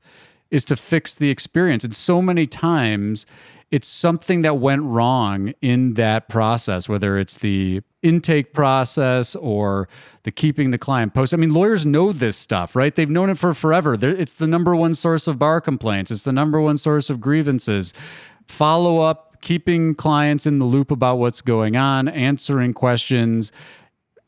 is 0.51 0.65
to 0.67 0.77
fix 0.77 1.15
the 1.15 1.31
experience. 1.31 1.85
And 1.85 1.95
so 1.95 2.21
many 2.21 2.47
times 2.47 3.27
it's 3.71 3.87
something 3.87 4.43
that 4.43 4.57
went 4.57 4.83
wrong 4.83 5.55
in 5.63 5.95
that 5.95 6.29
process, 6.29 6.89
whether 6.89 7.19
it's 7.19 7.39
the 7.39 7.83
intake 8.03 8.53
process 8.53 9.37
or 9.37 9.89
the 10.25 10.33
keeping 10.33 10.73
the 10.73 10.79
client 10.79 11.15
posted. 11.15 11.39
I 11.39 11.41
mean, 11.41 11.55
lawyers 11.55 11.87
know 11.87 12.13
this 12.13 12.37
stuff, 12.37 12.75
right? 12.75 12.95
They've 12.95 13.11
known 13.11 13.31
it 13.31 13.39
for 13.39 13.55
forever. 13.55 13.97
They're, 13.97 14.11
it's 14.11 14.35
the 14.35 14.49
number 14.49 14.75
one 14.75 14.95
source 14.95 15.29
of 15.29 15.39
bar 15.39 15.61
complaints, 15.61 16.11
it's 16.11 16.25
the 16.25 16.33
number 16.33 16.61
one 16.61 16.77
source 16.77 17.11
of 17.11 17.21
grievances. 17.21 17.95
Follow 18.49 18.99
up, 18.99 19.41
keeping 19.41 19.95
clients 19.95 20.47
in 20.47 20.59
the 20.59 20.65
loop 20.65 20.91
about 20.91 21.19
what's 21.19 21.41
going 21.41 21.77
on, 21.77 22.09
answering 22.09 22.75
questions 22.75 23.53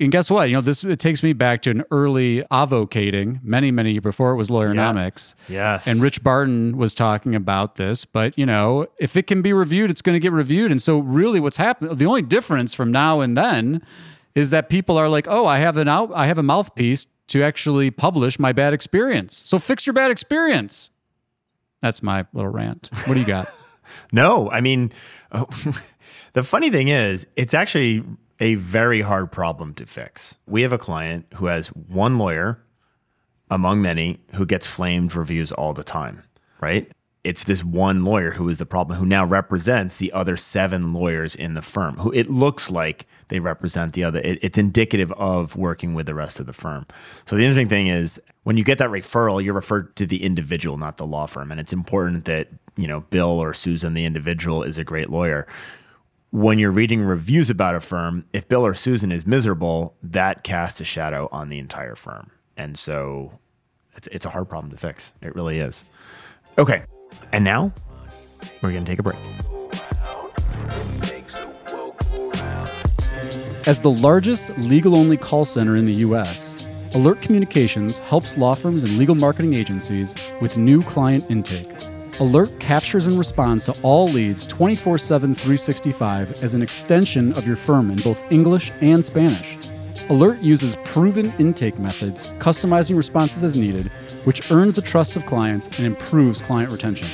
and 0.01 0.11
guess 0.11 0.31
what? 0.31 0.49
You 0.49 0.57
know, 0.57 0.61
this 0.61 0.85
it 0.85 0.99
takes 0.99 1.23
me 1.23 1.33
back 1.33 1.63
to 1.63 1.71
an 1.71 1.85
early 1.91 2.43
avocating, 2.51 3.41
many, 3.43 3.71
many 3.71 3.93
years 3.93 4.03
before 4.03 4.33
it 4.33 4.37
was 4.37 4.51
Lawyernomics. 4.51 5.35
Yes. 5.49 5.87
And 5.87 6.01
Rich 6.01 6.23
Barton 6.23 6.77
was 6.77 6.95
talking 6.95 7.35
about 7.35 7.77
this, 7.77 8.05
but 8.05 8.37
you 8.37 8.47
know, 8.47 8.87
if 8.99 9.17
it 9.17 9.27
can 9.27 9.43
be 9.43 9.53
reviewed, 9.53 9.91
it's 9.91 10.03
going 10.03 10.15
to 10.15 10.21
get 10.21 10.33
reviewed. 10.33 10.71
And 10.71 10.81
so, 10.81 10.99
really, 10.99 11.41
what's 11.41 11.57
happened? 11.57 11.99
The 11.99 12.07
only 12.07 12.23
difference 12.23 12.75
from 12.75 12.91
now 12.91 13.21
and 13.21 13.37
then 13.37 13.83
is 14.35 14.51
that 14.51 14.69
people 14.69 14.97
are 14.97 15.09
like, 15.09 15.27
"Oh, 15.29 15.47
I 15.47 15.59
have 15.59 15.77
an 15.77 15.89
out, 15.89 16.11
I 16.15 16.27
have 16.27 16.39
a 16.39 16.43
mouthpiece 16.43 17.07
to 17.29 17.43
actually 17.43 17.91
publish 17.91 18.39
my 18.39 18.53
bad 18.53 18.73
experience." 18.73 19.43
So 19.45 19.59
fix 19.59 19.87
your 19.87 19.95
bad 19.95 20.11
experience. 20.11 20.91
That's 21.81 22.03
my 22.03 22.27
little 22.33 22.51
rant. 22.51 22.89
What 23.07 23.15
do 23.15 23.21
you 23.21 23.27
got? 23.27 23.49
No, 24.13 24.51
I 24.51 24.61
mean, 24.61 24.93
the 26.33 26.43
funny 26.43 26.71
thing 26.71 26.89
is, 26.89 27.27
it's 27.37 27.53
actually 27.53 28.05
a 28.43 28.57
very 28.57 29.03
hard 29.03 29.31
problem 29.31 29.73
to 29.75 29.87
fix. 29.87 30.37
We 30.47 30.63
have 30.63 30.73
a 30.73 30.79
client 30.79 31.27
who 31.35 31.47
has 31.47 31.69
one 31.69 32.19
lawyer 32.19 32.61
among 33.49 33.81
many 33.81 34.19
who 34.35 34.45
gets 34.45 34.67
flamed 34.67 35.15
reviews 35.15 35.53
all 35.53 35.73
the 35.73 35.85
time, 35.85 36.25
right? 36.61 36.91
It's 37.23 37.45
this 37.45 37.63
one 37.63 38.05
lawyer 38.05 38.33
who 38.33 38.49
is 38.49 38.59
the 38.59 38.67
problem, 38.67 38.99
who 38.99 39.07
now 39.07 39.25
represents 39.25 39.95
the 39.95 40.13
other 40.13 40.37
seven 40.37 40.93
lawyers 40.93 41.37
in 41.37 41.55
the 41.55 41.63
firm, 41.63 41.99
who 41.99 42.13
it 42.13 42.29
looks 42.29 42.69
like 42.69 43.07
they 43.29 43.39
represent 43.39 43.93
the 43.93 44.03
other. 44.03 44.19
It, 44.19 44.41
it's 44.43 44.59
indicative 44.59 45.13
of 45.13 45.55
working 45.55 45.95
with 45.95 46.07
the 46.07 46.15
rest 46.15 46.41
of 46.41 46.47
the 46.47 46.53
firm. 46.53 46.89
So 47.27 47.37
the 47.37 47.45
interesting 47.45 47.69
thing 47.69 47.87
is 47.87 48.21
when 48.43 48.57
you 48.57 48.65
get 48.65 48.79
that 48.79 48.91
referral, 48.91 49.43
you're 49.43 49.55
referred 49.55 49.95
to 49.97 50.05
the 50.05 50.25
individual, 50.25 50.79
not 50.79 50.97
the 50.97 51.07
law 51.07 51.27
firm. 51.27 51.53
And 51.53 51.61
it's 51.61 51.73
important 51.73 52.25
that, 52.25 52.49
you 52.77 52.89
know, 52.89 53.03
Bill 53.03 53.39
or 53.39 53.55
Susan, 53.55 53.95
the 53.95 54.05
individual, 54.05 54.65
is 54.65 54.79
a 54.79 54.85
great 54.85 55.11
lawyer 55.11 55.47
when 56.33 56.59
you're 56.59 56.73
reading 56.73 57.03
reviews 57.03 57.51
about 57.51 57.75
a 57.75 57.81
firm, 57.81 58.25
if 58.33 58.49
Bill 58.49 58.65
or 58.65 58.73
Susan 58.73 59.13
is 59.13 59.27
miserable, 59.27 59.95
that 60.03 60.43
casts 60.43 60.81
a 60.81 60.85
shadow 60.85 61.29
on 61.31 61.51
the 61.51 61.59
entire 61.59 61.95
firm. 61.95 62.31
And 62.57 62.79
so 62.79 63.39
it's, 63.95 64.09
it's 64.11 64.25
a 64.25 64.31
hard 64.31 64.49
problem 64.49 64.71
to 64.71 64.79
fix. 64.79 65.13
It 65.21 65.35
really 65.35 65.59
is. 65.59 65.85
Okay. 66.57 66.85
And 67.33 67.45
now 67.45 67.75
we're 68.63 68.73
going 68.73 68.83
to 68.83 68.91
take 68.91 68.99
a 68.99 69.03
break. 69.03 69.19
As 73.67 73.83
the 73.83 73.91
largest 73.91 74.57
legal 74.57 74.97
only 74.97 75.19
call 75.19 75.45
center 75.45 75.77
in 75.77 75.85
the 75.85 75.93
U.S., 75.93 76.55
Alert 76.95 77.21
Communications 77.21 77.99
helps 77.99 78.39
law 78.39 78.55
firms 78.55 78.85
and 78.85 78.97
legal 78.97 79.15
marketing 79.15 79.53
agencies 79.53 80.15
with 80.41 80.57
new 80.57 80.81
client 80.81 81.27
intake. 81.29 81.69
Alert 82.23 82.57
captures 82.61 83.09
and 83.09 83.19
responds 83.19 83.65
to 83.65 83.75
all 83.83 84.07
leads 84.07 84.47
24 84.47 84.97
7 84.97 85.35
365 85.35 86.41
as 86.45 86.55
an 86.55 86.63
extension 86.63 87.33
of 87.33 87.49
your 87.49 87.57
firm 87.57 87.91
in 87.91 87.99
both 87.99 88.23
English 88.31 88.71
and 88.81 89.05
Spanish. 89.05 89.59
Alert 90.09 90.39
uses 90.39 90.77
proven 90.85 91.33
intake 91.41 91.81
methods, 91.81 92.29
customizing 92.39 92.97
responses 92.97 93.43
as 93.43 93.57
needed, 93.57 93.91
which 94.23 94.53
earns 94.53 94.77
the 94.77 94.83
trust 94.83 95.17
of 95.17 95.27
clients 95.27 95.67
and 95.79 95.85
improves 95.85 96.41
client 96.41 96.71
retention. 96.71 97.09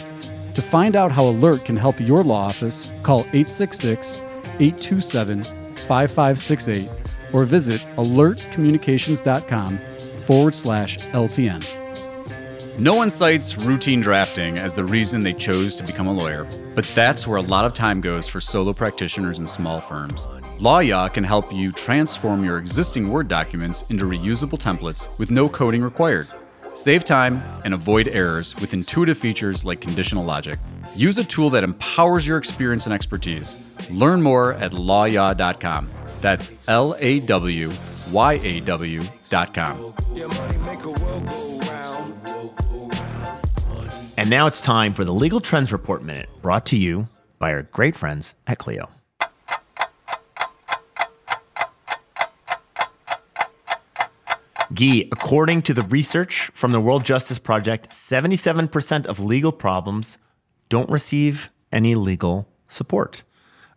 To 0.52 0.60
find 0.60 0.94
out 0.94 1.10
how 1.10 1.24
Alert 1.24 1.64
can 1.64 1.78
help 1.78 1.98
your 1.98 2.22
law 2.22 2.46
office, 2.46 2.92
call 3.02 3.20
866 3.32 4.18
827 4.60 5.42
5568 5.42 6.90
or 7.32 7.46
visit 7.46 7.80
alertcommunications.com 7.96 9.78
forward 10.26 10.54
slash 10.54 10.98
LTN. 10.98 11.87
No 12.78 12.94
one 12.94 13.10
cites 13.10 13.58
routine 13.58 14.00
drafting 14.00 14.56
as 14.56 14.76
the 14.76 14.84
reason 14.84 15.24
they 15.24 15.32
chose 15.32 15.74
to 15.74 15.82
become 15.82 16.06
a 16.06 16.12
lawyer, 16.12 16.46
but 16.76 16.84
that's 16.94 17.26
where 17.26 17.38
a 17.38 17.42
lot 17.42 17.64
of 17.64 17.74
time 17.74 18.00
goes 18.00 18.28
for 18.28 18.40
solo 18.40 18.72
practitioners 18.72 19.40
and 19.40 19.50
small 19.50 19.80
firms. 19.80 20.28
LawYaw 20.60 21.12
can 21.12 21.24
help 21.24 21.52
you 21.52 21.72
transform 21.72 22.44
your 22.44 22.56
existing 22.58 23.08
Word 23.08 23.26
documents 23.26 23.82
into 23.88 24.04
reusable 24.04 24.60
templates 24.60 25.08
with 25.18 25.32
no 25.32 25.48
coding 25.48 25.82
required. 25.82 26.28
Save 26.72 27.02
time 27.02 27.42
and 27.64 27.74
avoid 27.74 28.06
errors 28.06 28.54
with 28.60 28.72
intuitive 28.72 29.18
features 29.18 29.64
like 29.64 29.80
conditional 29.80 30.22
logic. 30.22 30.60
Use 30.94 31.18
a 31.18 31.24
tool 31.24 31.50
that 31.50 31.64
empowers 31.64 32.28
your 32.28 32.38
experience 32.38 32.86
and 32.86 32.94
expertise. 32.94 33.76
Learn 33.90 34.22
more 34.22 34.54
at 34.54 34.70
lawyaw.com. 34.70 35.88
That's 36.20 36.52
L 36.68 36.94
A 37.00 37.18
W 37.18 37.72
Y 38.12 38.32
A 38.34 38.60
W.com. 38.60 39.94
And 44.28 44.30
now 44.30 44.46
it's 44.46 44.60
time 44.60 44.92
for 44.92 45.04
the 45.04 45.14
Legal 45.14 45.40
Trends 45.40 45.72
Report 45.72 46.02
Minute, 46.02 46.28
brought 46.42 46.66
to 46.66 46.76
you 46.76 47.08
by 47.38 47.50
our 47.50 47.62
great 47.62 47.96
friends 47.96 48.34
at 48.46 48.58
Clio. 48.58 48.90
Gyi, 54.70 55.08
according 55.10 55.62
to 55.62 55.72
the 55.72 55.80
research 55.80 56.50
from 56.52 56.72
the 56.72 56.80
World 56.80 57.06
Justice 57.06 57.38
Project, 57.38 57.88
77% 57.88 59.06
of 59.06 59.18
legal 59.18 59.50
problems 59.50 60.18
don't 60.68 60.90
receive 60.90 61.48
any 61.72 61.94
legal 61.94 62.46
support. 62.66 63.22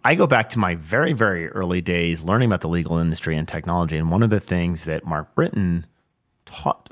I 0.03 0.15
go 0.15 0.27
back 0.27 0.50
to 0.50 0.60
my 0.60 0.75
very, 0.75 1.13
very 1.13 1.48
early 1.48 1.79
days 1.79 2.24
learning 2.24 2.50
about 2.50 2.60
the 2.60 2.67
legal 2.67 2.98
industry 2.98 3.38
and 3.38 3.48
technology. 3.48 3.96
And 3.96 4.12
one 4.12 4.22
of 4.22 4.31
the 4.31 4.41
things 4.41 4.84
that 4.84 5.05
Mark 5.05 5.34
Britton 5.34 5.86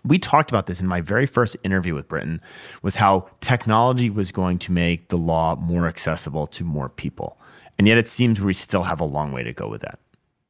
we 0.04 0.20
talked 0.20 0.50
about 0.50 0.68
this 0.68 0.80
in 0.80 0.88
my 0.88 1.02
very 1.02 1.26
first 1.26 1.58
interview 1.64 1.94
with 1.94 2.08
Britton 2.08 2.42
was 2.82 2.96
how 2.96 3.30
technology 3.42 4.10
was 4.10 4.32
going 4.32 4.58
to 4.60 4.72
make 4.72 5.10
the 5.10 5.18
law 5.18 5.56
more 5.56 5.88
accessible 5.88 6.48
to 6.48 6.64
more 6.64 6.90
people. 6.90 7.38
And 7.78 7.88
yet 7.88 7.98
it 7.98 8.08
seems 8.08 8.40
we 8.40 8.54
still 8.54 8.84
have 8.84 9.00
a 9.00 9.06
long 9.06 9.32
way 9.32 9.44
to 9.44 9.54
go 9.54 9.68
with 9.68 9.82
that. 9.82 10.00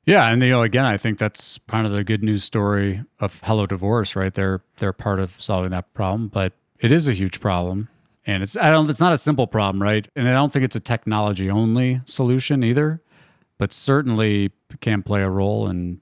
Yeah, 0.05 0.27
and 0.29 0.41
you 0.41 0.49
know, 0.49 0.63
again, 0.63 0.85
I 0.85 0.97
think 0.97 1.19
that's 1.19 1.59
kind 1.67 1.85
of 1.85 1.93
the 1.93 2.03
good 2.03 2.23
news 2.23 2.43
story 2.43 3.03
of 3.19 3.41
Hello 3.43 3.67
Divorce, 3.67 4.15
right? 4.15 4.33
They're 4.33 4.63
they're 4.79 4.93
part 4.93 5.19
of 5.19 5.39
solving 5.39 5.69
that 5.69 5.93
problem, 5.93 6.29
but 6.29 6.53
it 6.79 6.91
is 6.91 7.07
a 7.07 7.13
huge 7.13 7.39
problem, 7.39 7.89
and 8.25 8.41
it's 8.41 8.57
I 8.57 8.71
don't 8.71 8.89
it's 8.89 8.99
not 8.99 9.13
a 9.13 9.19
simple 9.19 9.45
problem, 9.45 9.83
right? 9.83 10.07
And 10.15 10.27
I 10.27 10.33
don't 10.33 10.51
think 10.51 10.65
it's 10.65 10.75
a 10.75 10.79
technology 10.79 11.47
only 11.51 12.01
solution 12.05 12.63
either, 12.63 13.03
but 13.59 13.71
certainly 13.71 14.51
can 14.81 15.03
play 15.03 15.21
a 15.21 15.29
role, 15.29 15.67
and 15.67 15.99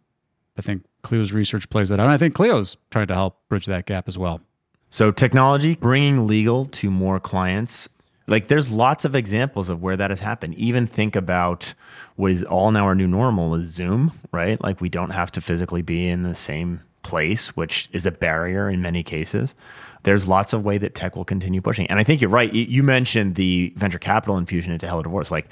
I 0.58 0.62
think 0.62 0.86
Clio's 1.08 1.32
research 1.32 1.70
plays 1.70 1.90
that 1.90 2.00
out. 2.00 2.06
And 2.06 2.14
I 2.14 2.18
think 2.18 2.36
Clio's 2.36 2.78
trying 2.92 3.08
to 3.08 3.14
help 3.14 3.38
bridge 3.48 3.66
that 3.68 3.86
gap 3.86 4.08
as 4.08 4.18
well. 4.18 4.42
So 4.90 5.12
technology 5.12 5.76
bringing 5.76 6.28
legal 6.28 6.66
to 6.66 6.92
more 6.92 7.20
clients. 7.20 7.88
Like 8.28 8.48
there's 8.48 8.72
lots 8.74 9.06
of 9.06 9.16
examples 9.16 9.70
of 9.70 9.82
where 9.82 9.96
that 9.96 10.10
has 10.10 10.20
happened. 10.20 10.56
Even 10.56 10.86
think 10.86 11.16
about 11.16 11.74
what 12.18 12.32
is 12.32 12.44
all 12.44 12.72
now 12.72 12.86
our 12.86 12.96
new 12.96 13.08
normal 13.08 13.56
is 13.56 13.70
Zoom, 13.70 14.12
right? 14.34 14.62
Like 14.62 14.82
we 14.82 14.90
don't 14.90 15.12
have 15.12 15.32
to 15.34 15.42
physically 15.42 15.82
be 15.82 16.10
in 16.10 16.24
the 16.24 16.36
same 16.36 16.82
place, 17.04 17.56
which 17.56 17.88
is 17.94 18.06
a 18.06 18.12
barrier 18.12 18.70
in 18.70 18.82
many 18.82 19.02
cases. 19.02 19.56
There's 20.04 20.28
lots 20.28 20.52
of 20.52 20.64
way 20.64 20.78
that 20.78 20.94
tech 20.94 21.16
will 21.16 21.26
continue 21.26 21.62
pushing. 21.62 21.88
And 21.88 22.00
I 22.00 22.04
think 22.04 22.20
you're 22.20 22.30
right. 22.30 22.54
You 22.54 22.84
mentioned 22.84 23.36
the 23.36 23.74
venture 23.78 24.00
capital 24.00 24.38
infusion 24.38 24.74
into 24.74 24.88
Hello 24.88 25.04
Divorce. 25.04 25.32
Like 25.32 25.48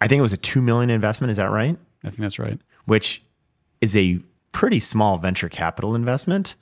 I 0.00 0.08
think 0.08 0.20
it 0.20 0.22
was 0.22 0.32
a 0.32 0.38
2 0.38 0.62
million 0.62 0.88
investment, 0.88 1.30
is 1.30 1.36
that 1.36 1.50
right? 1.50 1.76
I 2.02 2.08
think 2.08 2.20
that's 2.20 2.38
right. 2.38 2.58
Which 2.86 3.22
is 3.82 3.94
a 3.94 4.20
pretty 4.56 4.80
small 4.80 5.18
venture 5.18 5.50
capital 5.50 5.94
investment 5.94 6.54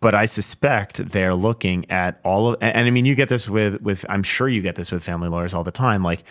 but 0.00 0.14
I 0.14 0.24
suspect 0.24 1.10
they're 1.10 1.34
looking 1.34 1.84
at 1.90 2.18
all 2.24 2.48
of 2.48 2.56
and, 2.62 2.74
and 2.74 2.86
I 2.86 2.90
mean 2.90 3.04
you 3.04 3.14
get 3.14 3.28
this 3.28 3.50
with 3.50 3.82
with 3.82 4.06
I'm 4.08 4.22
sure 4.22 4.48
you 4.48 4.62
get 4.62 4.76
this 4.76 4.90
with 4.90 5.04
family 5.04 5.28
lawyers 5.28 5.52
all 5.52 5.62
the 5.62 5.70
time 5.70 6.02
like 6.02 6.24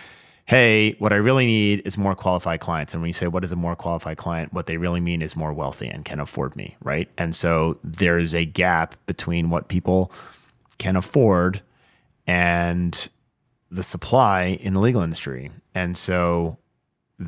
hey 0.46 0.94
what 0.94 1.14
I 1.14 1.18
really 1.18 1.46
need 1.46 1.84
is 1.86 2.00
more 2.00 2.16
qualified 2.16 2.62
clients. 2.62 2.94
And 2.94 3.04
when 3.04 3.10
you 3.10 3.14
say 3.14 3.28
what 3.28 3.44
is 3.44 3.52
a 3.52 3.56
more 3.56 3.76
qualified 3.76 4.18
client? 4.18 4.54
what 4.54 4.66
they 4.66 4.78
really 4.78 5.02
mean 5.02 5.22
is 5.22 5.36
more 5.36 5.54
wealthy 5.54 5.86
and 5.86 6.04
can 6.04 6.20
afford 6.20 6.56
me 6.56 6.78
right? 6.82 7.08
And 7.16 7.36
so 7.36 7.78
there's 7.84 8.34
a 8.34 8.46
gap 8.46 8.96
between 9.06 9.52
what 9.52 9.68
people 9.68 10.12
can 10.80 10.96
afford 10.96 11.62
and 12.26 13.08
the 13.70 13.84
supply 13.84 14.58
in 14.62 14.74
the 14.74 14.80
legal 14.80 15.04
industry. 15.04 15.52
And 15.76 15.96
so 15.96 16.58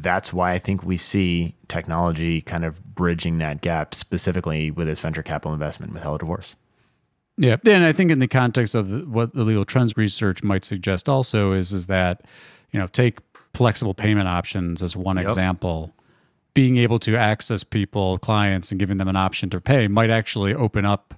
that's 0.01 0.33
why 0.33 0.53
I 0.53 0.59
think 0.59 0.83
we 0.83 0.97
see 0.97 1.55
technology 1.67 2.41
kind 2.41 2.65
of 2.65 2.83
bridging 2.95 3.37
that 3.39 3.61
gap 3.61 3.93
specifically 3.93 4.71
with 4.71 4.87
its 4.87 4.99
venture 4.99 5.23
capital 5.23 5.53
investment 5.53 5.93
with 5.93 6.03
Hello 6.03 6.17
Divorce. 6.17 6.55
Yeah, 7.37 7.57
and 7.65 7.83
I 7.83 7.91
think 7.91 8.11
in 8.11 8.19
the 8.19 8.27
context 8.27 8.75
of 8.75 9.09
what 9.09 9.33
the 9.33 9.43
legal 9.43 9.65
trends 9.65 9.97
research 9.97 10.43
might 10.43 10.63
suggest 10.63 11.09
also 11.09 11.51
is 11.51 11.73
is 11.73 11.87
that 11.87 12.21
you 12.71 12.79
know 12.79 12.87
take 12.87 13.19
flexible 13.53 13.93
payment 13.93 14.27
options 14.27 14.81
as 14.81 14.95
one 14.95 15.17
yep. 15.17 15.25
example. 15.25 15.93
Being 16.53 16.77
able 16.77 16.99
to 16.99 17.17
access 17.17 17.65
people, 17.65 18.17
clients, 18.19 18.71
and 18.71 18.79
giving 18.79 18.95
them 18.95 19.09
an 19.09 19.17
option 19.17 19.49
to 19.49 19.59
pay 19.59 19.89
might 19.89 20.09
actually 20.09 20.53
open 20.53 20.85
up 20.85 21.13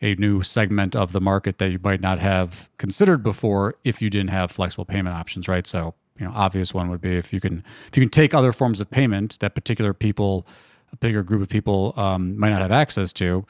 a 0.00 0.14
new 0.14 0.42
segment 0.42 0.94
of 0.94 1.12
the 1.12 1.20
market 1.20 1.58
that 1.58 1.70
you 1.70 1.80
might 1.82 2.00
not 2.00 2.20
have 2.20 2.68
considered 2.78 3.22
before 3.22 3.74
if 3.82 4.00
you 4.00 4.10
didn't 4.10 4.30
have 4.30 4.52
flexible 4.52 4.84
payment 4.84 5.16
options, 5.16 5.48
right? 5.48 5.66
So 5.66 5.94
you 6.18 6.26
know 6.26 6.32
obvious 6.34 6.72
one 6.72 6.90
would 6.90 7.00
be 7.00 7.16
if 7.16 7.32
you 7.32 7.40
can 7.40 7.64
if 7.88 7.96
you 7.96 8.02
can 8.02 8.10
take 8.10 8.34
other 8.34 8.52
forms 8.52 8.80
of 8.80 8.90
payment 8.90 9.38
that 9.40 9.54
particular 9.54 9.92
people 9.92 10.46
a 10.92 10.96
bigger 10.96 11.22
group 11.22 11.42
of 11.42 11.48
people 11.48 11.92
um, 11.96 12.38
might 12.38 12.50
not 12.50 12.62
have 12.62 12.72
access 12.72 13.12
to 13.12 13.44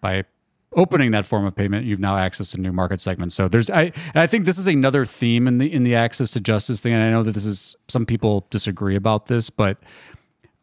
by 0.00 0.24
opening 0.76 1.10
that 1.10 1.26
form 1.26 1.44
of 1.44 1.54
payment 1.54 1.84
you've 1.84 2.00
now 2.00 2.16
access 2.16 2.52
to 2.52 2.60
new 2.60 2.72
market 2.72 3.00
segments. 3.00 3.34
So 3.34 3.48
there's 3.48 3.70
i 3.70 3.84
and 3.84 4.16
i 4.16 4.26
think 4.26 4.44
this 4.44 4.58
is 4.58 4.68
another 4.68 5.04
theme 5.04 5.48
in 5.48 5.58
the 5.58 5.72
in 5.72 5.84
the 5.84 5.94
access 5.94 6.30
to 6.32 6.40
justice 6.40 6.80
thing. 6.80 6.92
And 6.92 7.02
i 7.02 7.10
know 7.10 7.22
that 7.22 7.32
this 7.32 7.44
is 7.44 7.76
some 7.88 8.06
people 8.06 8.46
disagree 8.50 8.96
about 8.96 9.26
this 9.26 9.50
but 9.50 9.78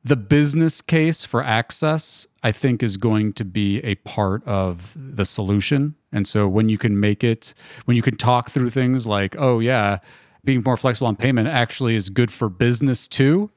the 0.04 0.16
business 0.16 0.82
case 0.82 1.26
for 1.26 1.44
access 1.44 2.26
i 2.44 2.52
think 2.52 2.82
is 2.82 2.96
going 2.96 3.34
to 3.34 3.44
be 3.44 3.80
a 3.80 3.96
part 3.96 4.46
of 4.46 4.94
the 4.96 5.26
solution. 5.26 5.96
And 6.14 6.26
so 6.26 6.48
when 6.48 6.70
you 6.70 6.78
can 6.78 7.00
make 7.00 7.24
it 7.24 7.54
when 7.86 7.98
you 7.98 8.04
can 8.04 8.16
talk 8.16 8.50
through 8.50 8.70
things 8.70 9.06
like 9.06 9.36
oh 9.38 9.60
yeah 9.60 10.00
being 10.44 10.62
more 10.64 10.78
flexible 10.78 11.08
on 11.08 11.16
payment 11.16 11.48
actually 11.48 11.96
is 11.96 12.10
good 12.10 12.32
for 12.32 12.50
business 12.50 13.08
too. 13.08 13.50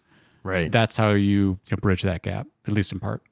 Right. 0.43 0.73
That's 0.73 0.97
how 0.97 1.11
you, 1.11 1.59
you 1.69 1.77
bridge 1.77 2.03
that 2.03 2.23
gap, 2.23 2.47
at 2.67 2.73
least 2.73 2.93
in 2.93 3.01
part. 3.01 3.23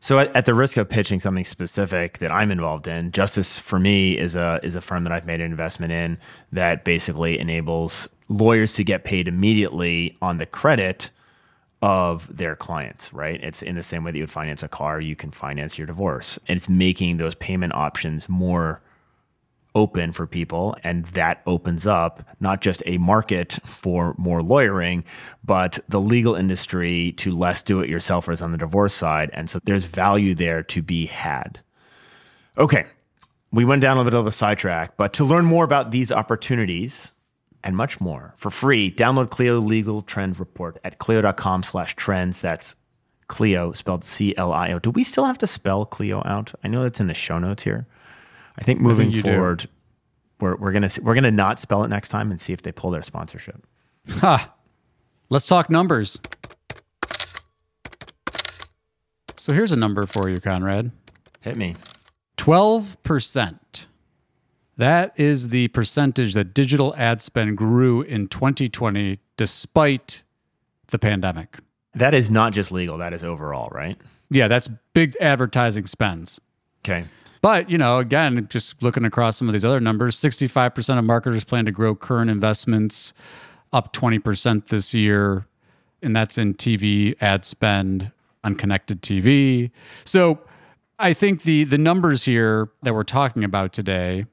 So, 0.00 0.18
at, 0.18 0.34
at, 0.34 0.46
the 0.46 0.54
risk 0.54 0.76
of 0.78 0.88
pitching 0.88 1.20
something 1.20 1.44
specific 1.44 2.18
that 2.18 2.32
I'm 2.32 2.50
involved 2.50 2.88
in, 2.88 3.12
Justice 3.12 3.60
for 3.60 3.78
me 3.78 4.18
is 4.18 4.34
a 4.34 4.58
is 4.64 4.74
a 4.74 4.80
firm 4.80 5.04
that 5.04 5.12
I've 5.12 5.26
made 5.26 5.40
an 5.40 5.48
investment 5.52 5.92
in 5.92 6.18
that 6.50 6.84
basically 6.84 7.38
enables 7.38 8.08
lawyers 8.26 8.74
to 8.74 8.84
get 8.84 9.04
paid 9.04 9.28
immediately 9.28 10.16
on 10.20 10.38
the 10.38 10.46
credit 10.46 11.10
of 11.82 12.36
their 12.36 12.56
clients. 12.56 13.12
Right? 13.12 13.40
It's 13.44 13.62
in 13.62 13.76
the 13.76 13.84
same 13.84 14.02
way 14.02 14.10
that 14.10 14.18
you 14.18 14.24
would 14.24 14.30
finance 14.30 14.64
a 14.64 14.68
car, 14.68 15.00
you 15.00 15.14
can 15.14 15.30
finance 15.30 15.78
your 15.78 15.86
divorce, 15.86 16.36
and 16.48 16.56
it's 16.56 16.68
making 16.68 17.18
those 17.18 17.36
payment 17.36 17.72
options 17.72 18.28
more 18.28 18.82
open 19.74 20.12
for 20.12 20.26
people 20.26 20.76
and 20.84 21.06
that 21.06 21.40
opens 21.46 21.86
up 21.86 22.22
not 22.40 22.60
just 22.60 22.82
a 22.86 22.98
market 22.98 23.58
for 23.64 24.14
more 24.18 24.42
lawyering 24.42 25.04
but 25.44 25.78
the 25.88 26.00
legal 26.00 26.34
industry 26.34 27.12
to 27.12 27.34
less 27.34 27.62
do 27.62 27.80
it 27.80 27.90
yourselfers 27.90 28.42
on 28.42 28.52
the 28.52 28.58
divorce 28.58 28.94
side 28.94 29.30
and 29.32 29.48
so 29.48 29.58
there's 29.64 29.84
value 29.84 30.34
there 30.34 30.62
to 30.62 30.82
be 30.82 31.06
had. 31.06 31.60
Okay 32.58 32.84
we 33.50 33.64
went 33.64 33.82
down 33.82 33.96
a 33.96 34.00
little 34.00 34.10
bit 34.10 34.18
of 34.18 34.26
a 34.26 34.32
sidetrack 34.32 34.96
but 34.96 35.12
to 35.12 35.24
learn 35.24 35.44
more 35.44 35.64
about 35.64 35.90
these 35.90 36.12
opportunities 36.12 37.12
and 37.64 37.76
much 37.76 38.00
more 38.00 38.34
for 38.36 38.50
free 38.50 38.90
download 38.90 39.30
clio 39.30 39.58
legal 39.58 40.02
trend 40.02 40.38
report 40.38 40.78
at 40.84 40.98
clio.com 40.98 41.62
slash 41.62 41.94
trends. 41.96 42.40
That's 42.40 42.76
clio 43.28 43.72
spelled 43.72 44.04
c-l-i-o 44.04 44.78
do 44.78 44.90
we 44.90 45.04
still 45.04 45.24
have 45.24 45.38
to 45.38 45.46
spell 45.46 45.86
clio 45.86 46.22
out? 46.26 46.52
I 46.62 46.68
know 46.68 46.82
that's 46.82 47.00
in 47.00 47.06
the 47.06 47.14
show 47.14 47.38
notes 47.38 47.62
here 47.62 47.86
I 48.58 48.64
think 48.64 48.80
moving 48.80 49.08
I 49.08 49.12
think 49.12 49.24
forward, 49.24 49.58
do. 49.60 49.66
we're 50.40 50.56
we're 50.56 50.72
gonna 50.72 50.90
we're 51.02 51.14
gonna 51.14 51.30
not 51.30 51.58
spell 51.60 51.84
it 51.84 51.88
next 51.88 52.08
time 52.10 52.30
and 52.30 52.40
see 52.40 52.52
if 52.52 52.62
they 52.62 52.72
pull 52.72 52.90
their 52.90 53.02
sponsorship. 53.02 53.66
Ha! 54.10 54.52
Let's 55.30 55.46
talk 55.46 55.70
numbers. 55.70 56.20
So 59.36 59.52
here's 59.52 59.72
a 59.72 59.76
number 59.76 60.06
for 60.06 60.28
you, 60.28 60.40
Conrad. 60.40 60.92
Hit 61.40 61.56
me. 61.56 61.76
Twelve 62.36 63.02
percent. 63.02 63.88
That 64.76 65.12
is 65.18 65.50
the 65.50 65.68
percentage 65.68 66.34
that 66.34 66.54
digital 66.54 66.94
ad 66.96 67.20
spend 67.20 67.58
grew 67.58 68.02
in 68.02 68.26
2020 68.28 69.18
despite 69.36 70.22
the 70.88 70.98
pandemic. 70.98 71.58
That 71.94 72.14
is 72.14 72.30
not 72.30 72.52
just 72.52 72.72
legal, 72.72 72.96
that 72.98 73.12
is 73.12 73.22
overall, 73.22 73.68
right? 73.70 73.98
Yeah, 74.30 74.48
that's 74.48 74.68
big 74.94 75.14
advertising 75.20 75.86
spends. 75.86 76.40
Okay. 76.84 77.04
But, 77.42 77.68
you 77.68 77.76
know, 77.76 77.98
again, 77.98 78.46
just 78.48 78.82
looking 78.82 79.04
across 79.04 79.36
some 79.36 79.48
of 79.48 79.52
these 79.52 79.64
other 79.64 79.80
numbers, 79.80 80.16
65% 80.16 80.98
of 80.98 81.04
marketers 81.04 81.44
plan 81.44 81.64
to 81.64 81.72
grow 81.72 81.94
current 81.94 82.30
investments 82.30 83.12
up 83.72 83.92
20% 83.92 84.68
this 84.68 84.94
year. 84.94 85.46
And 86.02 86.14
that's 86.14 86.38
in 86.38 86.54
TV 86.54 87.20
ad 87.20 87.44
spend 87.44 88.12
on 88.44 88.54
connected 88.54 89.02
TV. 89.02 89.70
So 90.04 90.38
I 90.98 91.12
think 91.14 91.42
the 91.42 91.64
the 91.64 91.78
numbers 91.78 92.24
here 92.24 92.70
that 92.82 92.94
we're 92.94 93.02
talking 93.02 93.44
about 93.44 93.72
today 93.72 94.26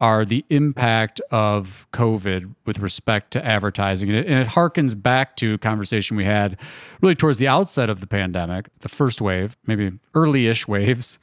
are 0.00 0.24
the 0.24 0.44
impact 0.50 1.20
of 1.30 1.86
COVID 1.92 2.54
with 2.64 2.78
respect 2.78 3.30
to 3.32 3.44
advertising. 3.44 4.10
And 4.10 4.18
it, 4.18 4.26
and 4.26 4.46
it 4.46 4.48
harkens 4.48 5.00
back 5.00 5.36
to 5.36 5.54
a 5.54 5.58
conversation 5.58 6.16
we 6.16 6.24
had 6.24 6.58
really 7.00 7.14
towards 7.14 7.38
the 7.38 7.48
outset 7.48 7.88
of 7.88 8.00
the 8.00 8.06
pandemic, 8.06 8.68
the 8.80 8.90
first 8.90 9.22
wave, 9.22 9.56
maybe 9.66 9.92
early 10.14 10.48
ish 10.48 10.66
waves 10.68 11.18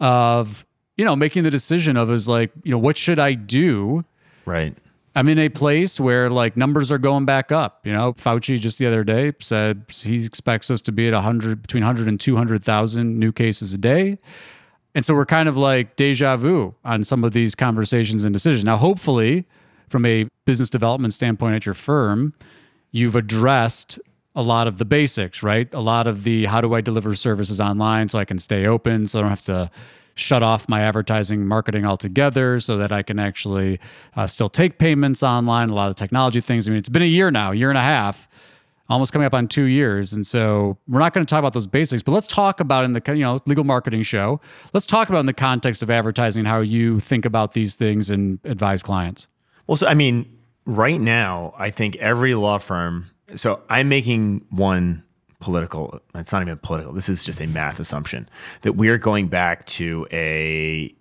of 0.00 0.65
you 0.96 1.04
know 1.04 1.16
making 1.16 1.44
the 1.44 1.50
decision 1.50 1.96
of 1.96 2.10
is 2.10 2.28
like 2.28 2.50
you 2.62 2.70
know 2.70 2.78
what 2.78 2.96
should 2.96 3.18
I 3.18 3.34
do? 3.34 4.04
Right. 4.44 4.74
I'm 5.16 5.30
in 5.30 5.38
a 5.38 5.48
place 5.48 5.98
where 5.98 6.28
like 6.28 6.58
numbers 6.58 6.92
are 6.92 6.98
going 6.98 7.24
back 7.24 7.50
up. 7.50 7.80
You 7.86 7.92
know, 7.92 8.12
Fauci 8.14 8.60
just 8.60 8.78
the 8.78 8.86
other 8.86 9.02
day 9.02 9.32
said 9.40 9.84
he 9.88 10.24
expects 10.24 10.70
us 10.70 10.82
to 10.82 10.92
be 10.92 11.08
at 11.08 11.14
100 11.14 11.62
between 11.62 11.82
100 11.82 12.06
and 12.06 12.20
200,000 12.20 13.18
new 13.18 13.32
cases 13.32 13.72
a 13.72 13.78
day. 13.78 14.18
And 14.94 15.04
so 15.04 15.14
we're 15.14 15.26
kind 15.26 15.48
of 15.48 15.56
like 15.56 15.96
deja 15.96 16.36
vu 16.36 16.74
on 16.84 17.02
some 17.02 17.24
of 17.24 17.32
these 17.32 17.54
conversations 17.54 18.24
and 18.24 18.32
decisions. 18.34 18.62
Now, 18.64 18.76
hopefully, 18.76 19.46
from 19.88 20.04
a 20.04 20.28
business 20.44 20.68
development 20.68 21.14
standpoint 21.14 21.54
at 21.54 21.64
your 21.64 21.74
firm, 21.74 22.34
you've 22.92 23.16
addressed 23.16 23.98
a 24.34 24.42
lot 24.42 24.66
of 24.66 24.76
the 24.76 24.84
basics, 24.84 25.42
right? 25.42 25.72
A 25.72 25.80
lot 25.80 26.06
of 26.06 26.24
the 26.24 26.44
how 26.44 26.60
do 26.60 26.74
I 26.74 26.82
deliver 26.82 27.14
services 27.14 27.58
online 27.58 28.08
so 28.08 28.18
I 28.18 28.26
can 28.26 28.38
stay 28.38 28.66
open, 28.66 29.06
so 29.06 29.18
I 29.18 29.22
don't 29.22 29.30
have 29.30 29.40
to 29.42 29.70
shut 30.16 30.42
off 30.42 30.68
my 30.68 30.80
advertising 30.80 31.46
marketing 31.46 31.84
altogether 31.84 32.58
so 32.58 32.76
that 32.78 32.90
I 32.90 33.02
can 33.02 33.18
actually 33.18 33.78
uh, 34.16 34.26
still 34.26 34.48
take 34.48 34.78
payments 34.78 35.22
online, 35.22 35.68
a 35.68 35.74
lot 35.74 35.90
of 35.90 35.94
technology 35.94 36.40
things. 36.40 36.66
I 36.66 36.70
mean, 36.70 36.78
it's 36.78 36.88
been 36.88 37.02
a 37.02 37.06
year 37.06 37.30
now, 37.30 37.52
year 37.52 37.68
and 37.68 37.78
a 37.78 37.82
half, 37.82 38.26
almost 38.88 39.12
coming 39.12 39.26
up 39.26 39.34
on 39.34 39.46
two 39.46 39.64
years. 39.64 40.14
And 40.14 40.26
so 40.26 40.78
we're 40.88 41.00
not 41.00 41.12
going 41.12 41.24
to 41.24 41.28
talk 41.28 41.38
about 41.38 41.52
those 41.52 41.66
basics, 41.66 42.02
but 42.02 42.12
let's 42.12 42.26
talk 42.26 42.60
about 42.60 42.84
in 42.84 42.94
the, 42.94 43.02
you 43.08 43.20
know, 43.22 43.38
legal 43.44 43.64
marketing 43.64 44.02
show, 44.02 44.40
let's 44.72 44.86
talk 44.86 45.10
about 45.10 45.20
in 45.20 45.26
the 45.26 45.34
context 45.34 45.82
of 45.82 45.90
advertising 45.90 46.46
how 46.46 46.60
you 46.60 46.98
think 46.98 47.26
about 47.26 47.52
these 47.52 47.76
things 47.76 48.08
and 48.10 48.38
advise 48.44 48.82
clients. 48.82 49.28
Well, 49.66 49.76
so, 49.76 49.86
I 49.86 49.92
mean, 49.92 50.38
right 50.64 51.00
now, 51.00 51.54
I 51.58 51.70
think 51.70 51.96
every 51.96 52.34
law 52.34 52.56
firm, 52.56 53.10
so 53.34 53.60
I'm 53.68 53.90
making 53.90 54.46
one 54.48 55.02
political, 55.40 56.00
it's 56.14 56.32
not 56.32 56.42
even 56.42 56.58
political. 56.58 56.92
This 56.92 57.08
is 57.08 57.24
just 57.24 57.40
a 57.40 57.46
math 57.46 57.78
assumption 57.78 58.28
that 58.62 58.72
we're 58.72 58.98
going 58.98 59.28
back 59.28 59.66
to 59.66 60.06
a, 60.12 60.94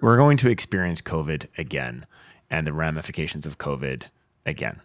we're 0.00 0.16
going 0.16 0.36
to 0.38 0.50
experience 0.50 1.00
COVID 1.00 1.46
again 1.56 2.06
and 2.50 2.66
the 2.66 2.72
ramifications 2.72 3.46
of 3.46 3.58
COVID 3.58 4.04
again. 4.46 4.80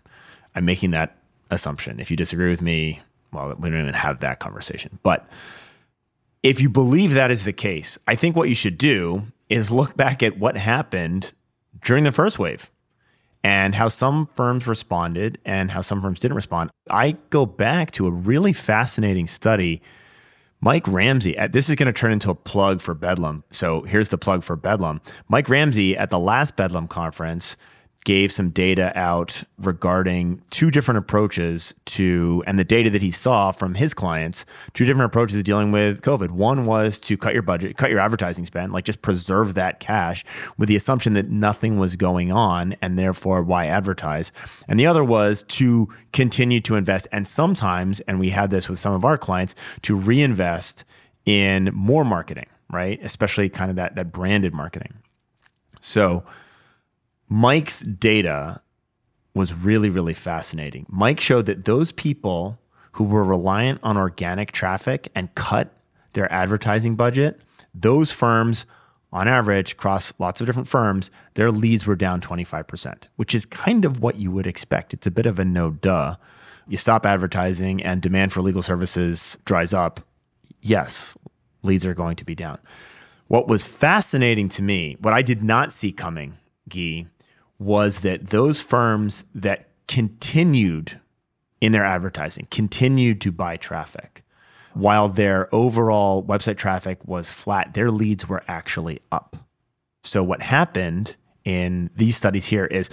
I'm 0.55 0.65
making 0.65 0.91
that 0.91 1.17
assumption. 1.49 1.99
If 1.99 2.11
you 2.11 2.17
disagree 2.17 2.49
with 2.49 2.61
me, 2.61 3.01
well, 3.31 3.55
we 3.57 3.69
don't 3.69 3.81
even 3.81 3.93
have 3.93 4.19
that 4.19 4.39
conversation. 4.39 4.99
But 5.03 5.27
if 6.43 6.61
you 6.61 6.69
believe 6.69 7.13
that 7.13 7.31
is 7.31 7.45
the 7.45 7.53
case, 7.53 7.97
I 8.07 8.15
think 8.15 8.35
what 8.35 8.49
you 8.49 8.55
should 8.55 8.77
do 8.77 9.27
is 9.49 9.71
look 9.71 9.95
back 9.95 10.21
at 10.21 10.37
what 10.37 10.57
happened 10.57 11.31
during 11.83 12.03
the 12.03 12.11
first 12.11 12.37
wave 12.37 12.69
and 13.43 13.75
how 13.75 13.89
some 13.89 14.29
firms 14.35 14.67
responded 14.67 15.37
and 15.45 15.71
how 15.71 15.81
some 15.81 16.01
firms 16.01 16.19
didn't 16.19 16.35
respond. 16.35 16.69
I 16.89 17.17
go 17.29 17.45
back 17.45 17.91
to 17.91 18.07
a 18.07 18.11
really 18.11 18.53
fascinating 18.53 19.27
study. 19.27 19.81
Mike 20.61 20.87
Ramsey, 20.87 21.35
this 21.51 21.69
is 21.69 21.75
going 21.75 21.87
to 21.87 21.93
turn 21.93 22.13
into 22.13 22.31
a 22.31 22.35
plug 22.35 22.79
for 22.79 22.93
Bedlam. 22.93 23.43
So 23.51 23.81
here's 23.81 24.09
the 24.09 24.17
plug 24.17 24.43
for 24.43 24.55
Bedlam. 24.55 25.01
Mike 25.27 25.49
Ramsey 25.49 25.97
at 25.97 26.09
the 26.09 26.19
last 26.19 26.55
Bedlam 26.55 26.87
conference 26.87 27.57
gave 28.03 28.31
some 28.31 28.49
data 28.49 28.91
out 28.97 29.43
regarding 29.57 30.41
two 30.49 30.69
different 30.69 30.97
approaches 30.97 31.73
to, 31.85 32.43
and 32.45 32.59
the 32.59 32.63
data 32.63 32.89
that 32.89 33.01
he 33.01 33.11
saw 33.11 33.51
from 33.51 33.75
his 33.75 33.93
clients, 33.93 34.45
two 34.73 34.85
different 34.85 35.05
approaches 35.05 35.37
to 35.37 35.43
dealing 35.43 35.71
with 35.71 36.01
COVID. 36.01 36.31
One 36.31 36.65
was 36.65 36.99
to 37.01 37.17
cut 37.17 37.33
your 37.33 37.43
budget, 37.43 37.77
cut 37.77 37.89
your 37.89 37.99
advertising 37.99 38.45
spend, 38.45 38.73
like 38.73 38.83
just 38.83 39.01
preserve 39.01 39.53
that 39.53 39.79
cash 39.79 40.25
with 40.57 40.67
the 40.67 40.75
assumption 40.75 41.13
that 41.13 41.29
nothing 41.29 41.79
was 41.79 41.95
going 41.95 42.31
on 42.31 42.75
and 42.81 42.99
therefore 42.99 43.41
why 43.41 43.67
advertise. 43.67 44.31
And 44.67 44.79
the 44.79 44.85
other 44.85 45.03
was 45.03 45.43
to 45.49 45.87
continue 46.11 46.59
to 46.61 46.75
invest. 46.75 47.07
And 47.11 47.27
sometimes, 47.27 47.99
and 48.01 48.19
we 48.19 48.29
had 48.31 48.49
this 48.49 48.67
with 48.67 48.79
some 48.79 48.93
of 48.93 49.05
our 49.05 49.17
clients, 49.17 49.55
to 49.83 49.95
reinvest 49.95 50.83
in 51.25 51.71
more 51.73 52.03
marketing, 52.03 52.47
right? 52.69 52.99
Especially 53.01 53.47
kind 53.49 53.69
of 53.69 53.77
that, 53.77 53.95
that 53.95 54.11
branded 54.11 54.53
marketing. 54.53 54.93
So, 55.79 56.23
Mike's 57.35 57.79
data 57.79 58.61
was 59.33 59.55
really, 59.55 59.89
really 59.89 60.13
fascinating. 60.13 60.85
Mike 60.87 61.19
showed 61.19 61.47
that 61.47 61.65
those 61.65 61.91
people 61.91 62.59
who 62.91 63.03
were 63.03 63.23
reliant 63.23 63.79
on 63.81 63.97
organic 63.97 64.51
traffic 64.51 65.09
and 65.15 65.33
cut 65.33 65.75
their 66.13 66.31
advertising 66.31 66.95
budget, 66.95 67.41
those 67.73 68.11
firms, 68.11 68.67
on 69.11 69.27
average, 69.27 69.71
across 69.71 70.13
lots 70.19 70.41
of 70.41 70.45
different 70.45 70.67
firms, 70.67 71.09
their 71.33 71.49
leads 71.49 71.87
were 71.87 71.95
down 71.95 72.21
25%, 72.21 73.05
which 73.15 73.33
is 73.33 73.47
kind 73.47 73.83
of 73.83 73.99
what 73.99 74.17
you 74.17 74.29
would 74.29 74.45
expect. 74.45 74.93
It's 74.93 75.07
a 75.07 75.11
bit 75.11 75.25
of 75.25 75.39
a 75.39 75.43
no 75.43 75.71
duh. 75.71 76.17
You 76.67 76.77
stop 76.77 77.03
advertising 77.03 77.81
and 77.81 77.99
demand 77.99 78.31
for 78.31 78.43
legal 78.43 78.61
services 78.61 79.39
dries 79.43 79.73
up. 79.73 80.01
Yes, 80.61 81.17
leads 81.63 81.83
are 81.83 81.95
going 81.95 82.17
to 82.17 82.25
be 82.25 82.35
down. 82.35 82.59
What 83.25 83.47
was 83.47 83.63
fascinating 83.63 84.49
to 84.49 84.61
me, 84.61 84.97
what 84.99 85.15
I 85.15 85.23
did 85.23 85.43
not 85.43 85.71
see 85.71 85.91
coming, 85.91 86.37
Gyi, 86.69 87.07
was 87.63 88.01
that 88.01 88.27
those 88.27 88.61
firms 88.61 89.23
that 89.33 89.69
continued 89.87 90.99
in 91.61 91.71
their 91.71 91.85
advertising, 91.85 92.47
continued 92.51 93.21
to 93.21 93.31
buy 93.31 93.57
traffic, 93.57 94.23
while 94.73 95.07
their 95.07 95.53
overall 95.53 96.23
website 96.23 96.57
traffic 96.57 96.99
was 97.07 97.29
flat, 97.29 97.73
their 97.73 97.91
leads 97.91 98.27
were 98.27 98.43
actually 98.47 98.99
up. 99.11 99.37
So, 100.03 100.23
what 100.23 100.41
happened 100.41 101.15
in 101.45 101.89
these 101.95 102.17
studies 102.17 102.45
here 102.45 102.65
is 102.65 102.89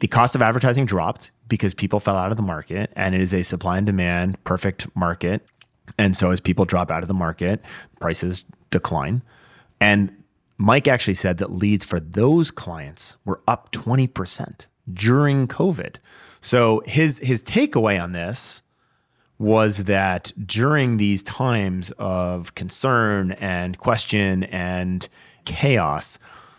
the 0.00 0.08
cost 0.08 0.34
of 0.34 0.42
advertising 0.42 0.86
dropped 0.86 1.30
because 1.48 1.72
people 1.72 2.00
fell 2.00 2.16
out 2.16 2.30
of 2.30 2.36
the 2.36 2.42
market, 2.42 2.92
and 2.94 3.14
it 3.14 3.20
is 3.20 3.32
a 3.32 3.42
supply 3.42 3.78
and 3.78 3.86
demand 3.86 4.42
perfect 4.44 4.94
market. 4.96 5.46
And 5.98 6.16
so, 6.16 6.30
as 6.30 6.40
people 6.40 6.64
drop 6.64 6.90
out 6.90 7.02
of 7.02 7.08
the 7.08 7.14
market, 7.14 7.64
prices 8.00 8.44
decline. 8.70 9.22
And 9.80 10.14
Mike 10.60 10.86
actually 10.86 11.14
said 11.14 11.38
that 11.38 11.50
leads 11.50 11.86
for 11.86 11.98
those 11.98 12.50
clients 12.50 13.16
were 13.24 13.40
up 13.48 13.72
20% 13.72 14.66
during 14.92 15.48
COVID. 15.48 15.96
So 16.42 16.82
his 16.84 17.18
his 17.20 17.42
takeaway 17.42 18.00
on 18.00 18.12
this 18.12 18.62
was 19.38 19.84
that 19.84 20.32
during 20.44 20.98
these 20.98 21.22
times 21.22 21.92
of 21.92 22.54
concern 22.54 23.32
and 23.32 23.78
question 23.78 24.44
and 24.44 25.08
chaos, 25.46 26.18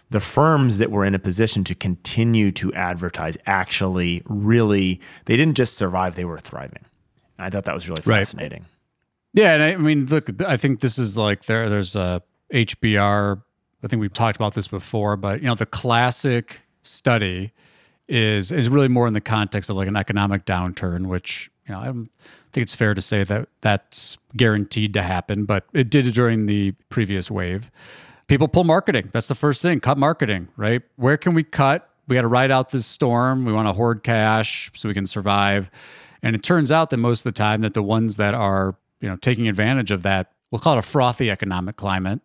the 0.10 0.20
firms 0.20 0.80
that 0.80 0.90
were 0.90 1.06
in 1.06 1.14
a 1.14 1.20
position 1.20 1.64
to 1.66 1.76
continue 1.76 2.52
to 2.54 2.74
advertise 2.74 3.38
actually 3.46 4.24
really 4.26 5.00
they 5.26 5.38
didn't 5.38 5.56
just 5.56 5.76
survive, 5.76 6.16
they 6.16 6.26
were 6.26 6.40
thriving. 6.40 6.86
And 7.38 7.46
I 7.46 7.50
thought 7.52 7.66
that 7.66 7.76
was 7.76 7.88
really 7.88 8.02
fascinating. 8.02 8.62
Right. 8.62 8.68
Yeah, 9.34 9.54
and 9.54 9.64
I, 9.64 9.74
I 9.74 9.78
mean, 9.78 10.08
look, 10.08 10.42
I 10.42 10.58
think 10.58 10.80
this 10.80 10.98
is 10.98 11.20
like 11.20 11.46
there. 11.46 11.70
There's 11.70 11.96
a 11.96 12.24
HBR 12.52 13.44
I 13.84 13.88
think 13.88 14.00
we've 14.00 14.14
talked 14.14 14.36
about 14.36 14.54
this 14.54 14.68
before, 14.68 15.18
but 15.18 15.42
you 15.42 15.48
know, 15.48 15.56
the 15.56 15.66
classic 15.66 16.62
study 16.82 17.52
is 18.08 18.52
is 18.52 18.70
really 18.70 18.88
more 18.88 19.08
in 19.08 19.14
the 19.14 19.22
context 19.22 19.70
of 19.70 19.76
like 19.76 19.88
an 19.88 19.96
economic 19.96 20.46
downturn, 20.46 21.08
which 21.08 21.50
you 21.68 21.74
know 21.74 21.80
I 21.80 21.92
think 22.52 22.64
it's 22.64 22.76
fair 22.76 22.94
to 22.94 23.02
say 23.02 23.24
that 23.24 23.48
that's 23.62 24.18
guaranteed 24.36 24.94
to 24.94 25.02
happen, 25.02 25.46
but 25.46 25.66
it 25.74 25.90
did 25.90 26.12
during 26.14 26.46
the 26.46 26.72
previous 26.90 27.32
wave. 27.32 27.72
People 28.28 28.48
pull 28.48 28.64
marketing. 28.64 29.10
That's 29.12 29.28
the 29.28 29.36
first 29.36 29.62
thing. 29.62 29.80
Cut 29.80 29.98
marketing, 29.98 30.50
right? 30.56 30.82
Where 30.96 31.18
can 31.18 31.34
we 31.34 31.44
cut? 31.44 31.90
We 32.08 32.16
got 32.16 32.22
to 32.22 32.28
ride 32.28 32.52
out 32.52 32.70
this 32.70 32.86
storm. 32.86 33.46
We 33.46 33.54
want 33.54 33.68
to 33.68 33.74
hoard 33.74 34.04
cash 34.04 34.72
so 34.74 34.88
we 34.90 34.94
can 34.94 35.06
survive. 35.08 35.70
And 36.24 36.36
it 36.36 36.44
turns 36.44 36.72
out 36.72 36.90
that 36.92 36.98
most 36.98 37.26
of 37.26 37.34
the 37.34 37.38
time 37.38 37.62
that 37.62 37.74
the 37.74 37.84
ones 37.84 38.18
that 38.18 38.34
are, 38.34 38.76
you 39.00 39.10
know, 39.10 39.16
taking 39.16 39.48
advantage 39.48 39.92
of 39.92 40.04
that, 40.04 40.32
we'll 40.50 40.60
call 40.60 40.76
it 40.76 40.80
a 40.80 40.84
frothy 40.84 41.30
economic 41.32 41.78
climate, 41.78 42.22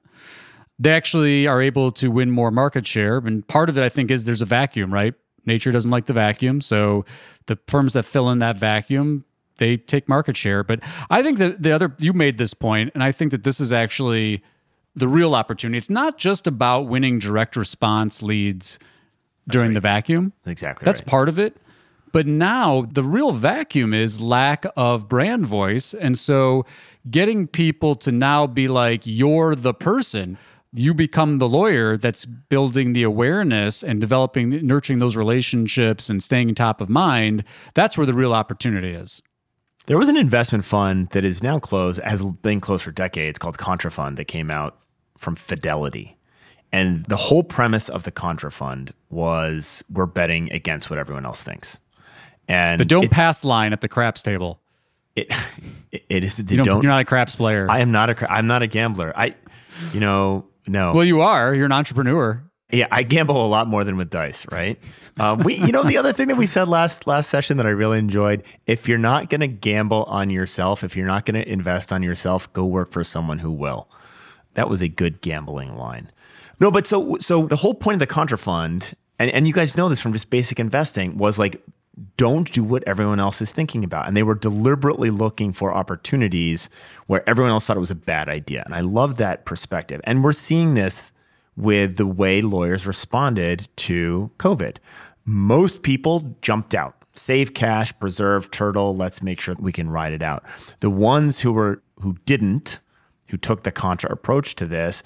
they 0.78 0.92
actually 0.92 1.46
are 1.46 1.60
able 1.60 1.90
to 1.92 2.10
win 2.10 2.30
more 2.30 2.50
market 2.50 2.86
share. 2.86 3.18
And 3.18 3.46
part 3.46 3.68
of 3.68 3.78
it, 3.78 3.84
I 3.84 3.88
think, 3.88 4.10
is 4.10 4.24
there's 4.24 4.42
a 4.42 4.46
vacuum, 4.46 4.92
right? 4.92 5.14
Nature 5.46 5.72
doesn't 5.72 5.90
like 5.90 6.06
the 6.06 6.12
vacuum. 6.12 6.60
So 6.60 7.04
the 7.46 7.58
firms 7.68 7.94
that 7.94 8.04
fill 8.04 8.30
in 8.30 8.40
that 8.40 8.56
vacuum, 8.56 9.24
they 9.58 9.76
take 9.76 10.08
market 10.08 10.36
share. 10.36 10.62
But 10.62 10.80
I 11.08 11.22
think 11.22 11.38
that 11.38 11.62
the 11.62 11.72
other, 11.72 11.94
you 11.98 12.12
made 12.12 12.36
this 12.36 12.52
point, 12.52 12.90
and 12.94 13.02
I 13.02 13.12
think 13.12 13.30
that 13.30 13.44
this 13.44 13.60
is 13.60 13.72
actually 13.72 14.42
the 14.94 15.08
real 15.08 15.34
opportunity. 15.34 15.78
It's 15.78 15.90
not 15.90 16.18
just 16.18 16.46
about 16.46 16.88
winning 16.88 17.18
direct 17.18 17.56
response 17.56 18.22
leads 18.22 18.78
during 19.48 19.68
right. 19.68 19.74
the 19.74 19.80
vacuum. 19.80 20.32
Exactly. 20.46 20.84
That's 20.84 21.00
right. 21.00 21.08
part 21.08 21.28
of 21.28 21.38
it. 21.38 21.56
But 22.12 22.26
now 22.26 22.86
the 22.90 23.02
real 23.02 23.32
vacuum 23.32 23.92
is 23.92 24.20
lack 24.20 24.64
of 24.76 25.08
brand 25.08 25.46
voice. 25.46 25.92
And 25.92 26.18
so 26.18 26.64
getting 27.10 27.46
people 27.46 27.94
to 27.96 28.10
now 28.10 28.46
be 28.46 28.68
like, 28.68 29.02
you're 29.04 29.54
the 29.54 29.74
person 29.74 30.38
you 30.78 30.94
become 30.94 31.38
the 31.38 31.48
lawyer 31.48 31.96
that's 31.96 32.24
building 32.24 32.92
the 32.92 33.02
awareness 33.02 33.82
and 33.82 34.00
developing 34.00 34.50
nurturing 34.66 34.98
those 34.98 35.16
relationships 35.16 36.08
and 36.08 36.22
staying 36.22 36.54
top 36.54 36.80
of 36.80 36.88
mind 36.88 37.44
that's 37.74 37.96
where 37.96 38.06
the 38.06 38.14
real 38.14 38.32
opportunity 38.32 38.90
is. 38.90 39.22
There 39.86 39.98
was 39.98 40.08
an 40.08 40.16
investment 40.16 40.64
fund 40.64 41.10
that 41.10 41.24
is 41.24 41.42
now 41.42 41.58
closed 41.58 42.00
has 42.02 42.22
been 42.22 42.60
closed 42.60 42.82
for 42.84 42.90
decades 42.90 43.38
called 43.38 43.56
Contrafund 43.56 44.16
that 44.16 44.24
came 44.24 44.50
out 44.50 44.78
from 45.16 45.36
fidelity. 45.36 46.16
And 46.72 47.04
the 47.04 47.16
whole 47.16 47.44
premise 47.44 47.88
of 47.88 48.02
the 48.02 48.12
Contrafund 48.12 48.90
was 49.08 49.84
we're 49.90 50.06
betting 50.06 50.50
against 50.52 50.90
what 50.90 50.98
everyone 50.98 51.24
else 51.24 51.42
thinks. 51.42 51.78
And 52.48 52.80
the 52.80 52.84
don't 52.84 53.04
it, 53.04 53.10
pass 53.10 53.44
line 53.44 53.72
at 53.72 53.80
the 53.80 53.88
craps 53.88 54.22
table. 54.22 54.60
It 55.14 55.32
it 55.92 56.24
is 56.24 56.38
you 56.38 56.44
don't, 56.44 56.82
you're 56.82 56.92
not 56.92 57.00
a 57.00 57.04
craps 57.04 57.36
player. 57.36 57.66
I 57.70 57.80
am 57.80 57.92
not 57.92 58.10
a 58.10 58.32
i'm 58.32 58.46
not 58.46 58.62
a 58.62 58.66
gambler. 58.66 59.12
I 59.16 59.34
you 59.92 60.00
know 60.00 60.46
no. 60.66 60.92
Well, 60.92 61.04
you 61.04 61.20
are. 61.20 61.54
You're 61.54 61.66
an 61.66 61.72
entrepreneur. 61.72 62.42
Yeah, 62.72 62.88
I 62.90 63.04
gamble 63.04 63.44
a 63.44 63.46
lot 63.46 63.68
more 63.68 63.84
than 63.84 63.96
with 63.96 64.10
dice, 64.10 64.44
right? 64.50 64.76
Um, 65.20 65.38
we, 65.44 65.54
you 65.54 65.70
know, 65.70 65.84
the 65.84 65.98
other 65.98 66.12
thing 66.12 66.26
that 66.28 66.36
we 66.36 66.46
said 66.46 66.66
last 66.66 67.06
last 67.06 67.30
session 67.30 67.58
that 67.58 67.66
I 67.66 67.70
really 67.70 67.98
enjoyed: 67.98 68.42
if 68.66 68.88
you're 68.88 68.98
not 68.98 69.30
going 69.30 69.40
to 69.40 69.48
gamble 69.48 70.02
on 70.04 70.30
yourself, 70.30 70.82
if 70.82 70.96
you're 70.96 71.06
not 71.06 71.24
going 71.24 71.40
to 71.40 71.48
invest 71.48 71.92
on 71.92 72.02
yourself, 72.02 72.52
go 72.52 72.64
work 72.64 72.90
for 72.90 73.04
someone 73.04 73.38
who 73.38 73.52
will. 73.52 73.88
That 74.54 74.68
was 74.68 74.80
a 74.80 74.88
good 74.88 75.20
gambling 75.20 75.76
line. 75.76 76.10
No, 76.58 76.70
but 76.72 76.86
so 76.86 77.18
so 77.20 77.46
the 77.46 77.56
whole 77.56 77.74
point 77.74 78.02
of 78.02 78.08
the 78.08 78.12
Contrafund, 78.12 78.94
and, 79.18 79.30
and 79.30 79.46
you 79.46 79.52
guys 79.52 79.76
know 79.76 79.88
this 79.88 80.00
from 80.00 80.12
just 80.12 80.30
basic 80.30 80.58
investing, 80.58 81.18
was 81.18 81.38
like 81.38 81.62
don't 82.16 82.52
do 82.52 82.62
what 82.62 82.84
everyone 82.86 83.20
else 83.20 83.40
is 83.40 83.52
thinking 83.52 83.82
about. 83.82 84.06
And 84.06 84.16
they 84.16 84.22
were 84.22 84.34
deliberately 84.34 85.10
looking 85.10 85.52
for 85.52 85.72
opportunities 85.72 86.68
where 87.06 87.28
everyone 87.28 87.52
else 87.52 87.66
thought 87.66 87.76
it 87.76 87.80
was 87.80 87.90
a 87.90 87.94
bad 87.94 88.28
idea. 88.28 88.62
And 88.66 88.74
I 88.74 88.80
love 88.80 89.16
that 89.16 89.44
perspective. 89.44 90.00
And 90.04 90.22
we're 90.22 90.32
seeing 90.32 90.74
this 90.74 91.12
with 91.56 91.96
the 91.96 92.06
way 92.06 92.42
lawyers 92.42 92.86
responded 92.86 93.68
to 93.76 94.30
COVID. 94.38 94.76
Most 95.24 95.82
people 95.82 96.36
jumped 96.42 96.74
out. 96.74 96.94
Save 97.14 97.54
cash, 97.54 97.98
preserve 97.98 98.50
turtle, 98.50 98.94
let's 98.94 99.22
make 99.22 99.40
sure 99.40 99.54
we 99.58 99.72
can 99.72 99.88
ride 99.88 100.12
it 100.12 100.22
out. 100.22 100.44
The 100.80 100.90
ones 100.90 101.40
who 101.40 101.52
were 101.52 101.82
who 102.00 102.18
didn't, 102.26 102.78
who 103.28 103.38
took 103.38 103.62
the 103.62 103.72
contra 103.72 104.12
approach 104.12 104.54
to 104.56 104.66
this, 104.66 105.02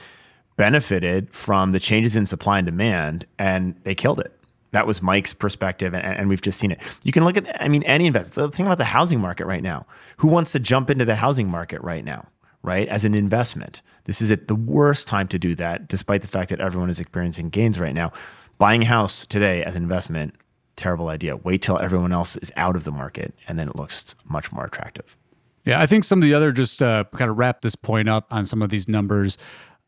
benefited 0.56 1.32
from 1.32 1.70
the 1.70 1.78
changes 1.78 2.16
in 2.16 2.26
supply 2.26 2.58
and 2.58 2.66
demand 2.66 3.26
and 3.38 3.76
they 3.84 3.94
killed 3.94 4.18
it 4.18 4.39
That 4.72 4.86
was 4.86 5.02
Mike's 5.02 5.34
perspective, 5.34 5.94
and, 5.94 6.04
and 6.04 6.28
we've 6.28 6.40
just 6.40 6.58
seen 6.58 6.70
it. 6.70 6.80
You 7.02 7.12
can 7.12 7.24
look 7.24 7.36
at, 7.36 7.60
I 7.60 7.68
mean, 7.68 7.82
any 7.84 8.06
investor. 8.06 8.48
thing 8.48 8.66
about 8.66 8.78
the 8.78 8.84
housing 8.84 9.20
market 9.20 9.46
right 9.46 9.62
now. 9.62 9.86
Who 10.18 10.28
wants 10.28 10.52
to 10.52 10.60
jump 10.60 10.90
into 10.90 11.04
the 11.04 11.16
housing 11.16 11.48
market 11.48 11.80
right 11.82 12.04
now, 12.04 12.28
right? 12.62 12.86
As 12.88 13.04
an 13.04 13.14
investment, 13.14 13.82
this 14.04 14.22
is 14.22 14.30
at 14.30 14.48
the 14.48 14.54
worst 14.54 15.08
time 15.08 15.28
to 15.28 15.38
do 15.38 15.54
that, 15.56 15.88
despite 15.88 16.22
the 16.22 16.28
fact 16.28 16.50
that 16.50 16.60
everyone 16.60 16.90
is 16.90 17.00
experiencing 17.00 17.48
gains 17.48 17.80
right 17.80 17.94
now. 17.94 18.12
Buying 18.58 18.82
a 18.82 18.86
house 18.86 19.26
today 19.26 19.64
as 19.64 19.74
an 19.74 19.82
investment, 19.82 20.34
terrible 20.76 21.08
idea. 21.08 21.36
Wait 21.36 21.62
till 21.62 21.78
everyone 21.78 22.12
else 22.12 22.36
is 22.36 22.52
out 22.56 22.76
of 22.76 22.84
the 22.84 22.92
market, 22.92 23.34
and 23.48 23.58
then 23.58 23.68
it 23.68 23.76
looks 23.76 24.14
much 24.24 24.52
more 24.52 24.64
attractive. 24.64 25.16
Yeah, 25.64 25.80
I 25.80 25.86
think 25.86 26.04
some 26.04 26.20
of 26.20 26.22
the 26.22 26.34
other 26.34 26.52
just 26.52 26.82
uh, 26.82 27.04
kind 27.16 27.30
of 27.30 27.38
wrap 27.38 27.62
this 27.62 27.74
point 27.74 28.08
up 28.08 28.26
on 28.30 28.46
some 28.46 28.62
of 28.62 28.70
these 28.70 28.88
numbers. 28.88 29.36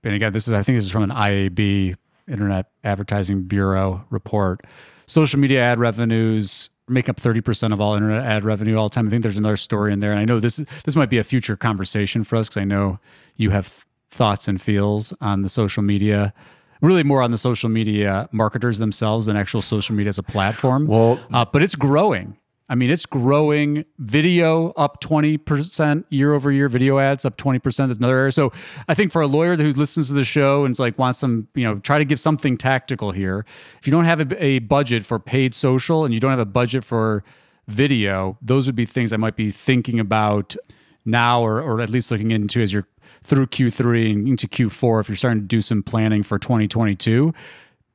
And 0.04 0.14
again, 0.14 0.32
this 0.32 0.48
is 0.48 0.54
I 0.54 0.62
think 0.62 0.78
this 0.78 0.84
is 0.84 0.90
from 0.90 1.04
an 1.04 1.10
IAB 1.10 1.96
Internet 2.32 2.66
Advertising 2.82 3.44
Bureau 3.44 4.04
report. 4.10 4.64
Social 5.06 5.38
media 5.38 5.60
ad 5.60 5.78
revenues 5.78 6.70
make 6.88 7.08
up 7.08 7.16
30% 7.16 7.72
of 7.72 7.80
all 7.80 7.94
internet 7.94 8.24
ad 8.24 8.44
revenue 8.44 8.76
all 8.76 8.88
the 8.88 8.94
time. 8.94 9.06
I 9.06 9.10
think 9.10 9.22
there's 9.22 9.38
another 9.38 9.56
story 9.56 9.92
in 9.92 10.00
there. 10.00 10.10
And 10.10 10.20
I 10.20 10.24
know 10.24 10.40
this 10.40 10.56
this 10.84 10.96
might 10.96 11.10
be 11.10 11.18
a 11.18 11.24
future 11.24 11.56
conversation 11.56 12.24
for 12.24 12.36
us 12.36 12.48
because 12.48 12.60
I 12.60 12.64
know 12.64 12.98
you 13.36 13.50
have 13.50 13.86
thoughts 14.10 14.48
and 14.48 14.60
feels 14.60 15.12
on 15.20 15.42
the 15.42 15.48
social 15.48 15.82
media 15.82 16.34
really 16.80 17.04
more 17.04 17.22
on 17.22 17.30
the 17.30 17.38
social 17.38 17.68
media 17.68 18.28
marketers 18.32 18.78
themselves 18.78 19.26
than 19.26 19.36
actual 19.36 19.62
social 19.62 19.94
media 19.94 20.08
as 20.08 20.18
a 20.18 20.22
platform. 20.22 20.86
Well- 20.86 21.20
uh, 21.32 21.44
but 21.44 21.62
it's 21.62 21.76
growing. 21.76 22.36
I 22.72 22.74
mean, 22.74 22.88
it's 22.88 23.04
growing. 23.04 23.84
Video 23.98 24.70
up 24.78 25.02
20% 25.02 26.04
year 26.08 26.32
over 26.32 26.50
year. 26.50 26.70
Video 26.70 26.98
ads 26.98 27.26
up 27.26 27.36
20%. 27.36 27.62
That's 27.62 27.98
another 27.98 28.16
area. 28.16 28.32
So 28.32 28.50
I 28.88 28.94
think 28.94 29.12
for 29.12 29.20
a 29.20 29.26
lawyer 29.26 29.56
who 29.56 29.72
listens 29.74 30.08
to 30.08 30.14
the 30.14 30.24
show 30.24 30.64
and 30.64 30.72
is 30.72 30.80
like 30.80 30.98
wants 30.98 31.18
some, 31.18 31.48
you 31.54 31.64
know, 31.64 31.80
try 31.80 31.98
to 31.98 32.04
give 32.06 32.18
something 32.18 32.56
tactical 32.56 33.12
here. 33.12 33.44
If 33.78 33.86
you 33.86 33.90
don't 33.90 34.06
have 34.06 34.20
a, 34.20 34.42
a 34.42 34.58
budget 34.60 35.04
for 35.04 35.18
paid 35.18 35.54
social 35.54 36.06
and 36.06 36.14
you 36.14 36.20
don't 36.20 36.30
have 36.30 36.40
a 36.40 36.46
budget 36.46 36.82
for 36.82 37.22
video, 37.68 38.38
those 38.40 38.66
would 38.68 38.76
be 38.76 38.86
things 38.86 39.12
I 39.12 39.18
might 39.18 39.36
be 39.36 39.50
thinking 39.50 40.00
about 40.00 40.56
now 41.04 41.42
or, 41.42 41.60
or 41.60 41.78
at 41.82 41.90
least 41.90 42.10
looking 42.10 42.30
into 42.30 42.62
as 42.62 42.72
you're 42.72 42.88
through 43.22 43.48
Q3 43.48 44.12
and 44.12 44.26
into 44.26 44.48
Q4 44.48 45.02
if 45.02 45.10
you're 45.10 45.16
starting 45.16 45.42
to 45.42 45.46
do 45.46 45.60
some 45.60 45.82
planning 45.82 46.22
for 46.22 46.38
2022. 46.38 47.34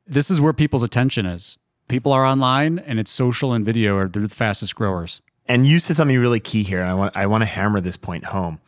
This 0.05 0.29
is 0.29 0.39
where 0.39 0.53
people's 0.53 0.83
attention 0.83 1.25
is. 1.25 1.57
People 1.87 2.11
are 2.11 2.25
online 2.25 2.79
and 2.79 2.99
it's 2.99 3.11
social 3.11 3.53
and 3.53 3.65
video 3.65 3.97
are 3.97 4.07
the 4.07 4.27
fastest 4.27 4.75
growers. 4.75 5.21
And 5.45 5.65
you 5.65 5.79
said 5.79 5.95
something 5.95 6.17
really 6.17 6.41
key 6.41 6.63
here, 6.63 6.81
and 6.81 6.89
I 6.89 6.93
want 6.93 7.15
I 7.15 7.25
want 7.25 7.41
to 7.41 7.45
hammer 7.45 7.79
this 7.79 7.95
point 7.95 8.25
home. 8.25 8.59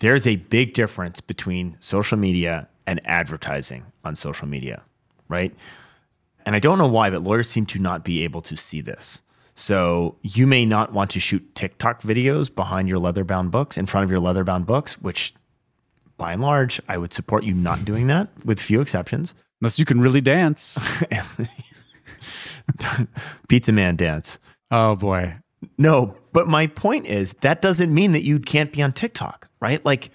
There's 0.00 0.26
a 0.26 0.36
big 0.36 0.74
difference 0.74 1.20
between 1.20 1.76
social 1.78 2.18
media 2.18 2.68
and 2.86 3.00
advertising 3.04 3.84
on 4.04 4.16
social 4.16 4.48
media, 4.48 4.82
right? 5.28 5.54
And 6.44 6.54
I 6.54 6.58
don't 6.58 6.78
know 6.78 6.88
why, 6.88 7.10
but 7.10 7.22
lawyers 7.22 7.48
seem 7.48 7.66
to 7.66 7.78
not 7.78 8.04
be 8.04 8.24
able 8.24 8.42
to 8.42 8.56
see 8.56 8.80
this. 8.80 9.22
So 9.54 10.16
you 10.22 10.46
may 10.46 10.66
not 10.66 10.92
want 10.92 11.10
to 11.12 11.20
shoot 11.20 11.54
TikTok 11.54 12.02
videos 12.02 12.54
behind 12.54 12.88
your 12.88 12.98
leather 12.98 13.24
bound 13.24 13.50
books, 13.50 13.78
in 13.78 13.86
front 13.86 14.04
of 14.04 14.10
your 14.10 14.20
leather 14.20 14.44
bound 14.44 14.66
books, 14.66 15.00
which 15.00 15.32
by 16.18 16.32
and 16.32 16.42
large, 16.42 16.80
I 16.88 16.98
would 16.98 17.12
support 17.12 17.44
you 17.44 17.54
not 17.54 17.84
doing 17.84 18.06
that, 18.08 18.28
with 18.44 18.60
few 18.60 18.80
exceptions. 18.80 19.34
Unless 19.60 19.78
you 19.78 19.84
can 19.84 20.00
really 20.00 20.20
dance. 20.20 20.78
Pizza 23.48 23.72
Man 23.72 23.96
dance. 23.96 24.38
Oh 24.70 24.96
boy. 24.96 25.36
No, 25.78 26.16
but 26.32 26.48
my 26.48 26.66
point 26.66 27.06
is 27.06 27.32
that 27.40 27.62
doesn't 27.62 27.92
mean 27.92 28.12
that 28.12 28.22
you 28.22 28.38
can't 28.38 28.72
be 28.72 28.82
on 28.82 28.92
TikTok, 28.92 29.48
right? 29.60 29.84
Like, 29.84 30.10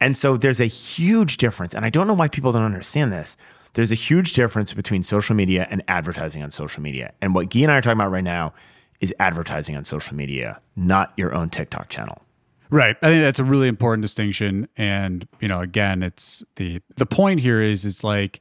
and 0.00 0.16
so 0.16 0.36
there's 0.36 0.60
a 0.60 0.66
huge 0.66 1.36
difference. 1.36 1.74
And 1.74 1.84
I 1.84 1.90
don't 1.90 2.06
know 2.06 2.14
why 2.14 2.28
people 2.28 2.52
don't 2.52 2.62
understand 2.62 3.12
this. 3.12 3.36
There's 3.74 3.90
a 3.90 3.96
huge 3.96 4.34
difference 4.34 4.72
between 4.72 5.02
social 5.02 5.34
media 5.34 5.66
and 5.70 5.82
advertising 5.88 6.42
on 6.42 6.50
social 6.52 6.82
media. 6.82 7.12
And 7.20 7.34
what 7.34 7.48
Gyi 7.48 7.62
and 7.62 7.72
I 7.72 7.78
are 7.78 7.80
talking 7.80 7.98
about 7.98 8.12
right 8.12 8.24
now 8.24 8.54
is 9.00 9.12
advertising 9.18 9.76
on 9.76 9.84
social 9.84 10.16
media, 10.16 10.60
not 10.76 11.12
your 11.16 11.34
own 11.34 11.50
TikTok 11.50 11.88
channel. 11.88 12.22
Right. 12.70 12.96
I 13.02 13.08
think 13.08 13.22
that's 13.22 13.38
a 13.38 13.44
really 13.44 13.68
important 13.68 14.02
distinction. 14.02 14.68
And, 14.76 15.26
you 15.40 15.48
know, 15.48 15.60
again, 15.60 16.02
it's 16.02 16.44
the 16.56 16.80
the 16.96 17.06
point 17.06 17.40
here 17.40 17.60
is 17.60 17.84
it's 17.84 18.02
like 18.02 18.40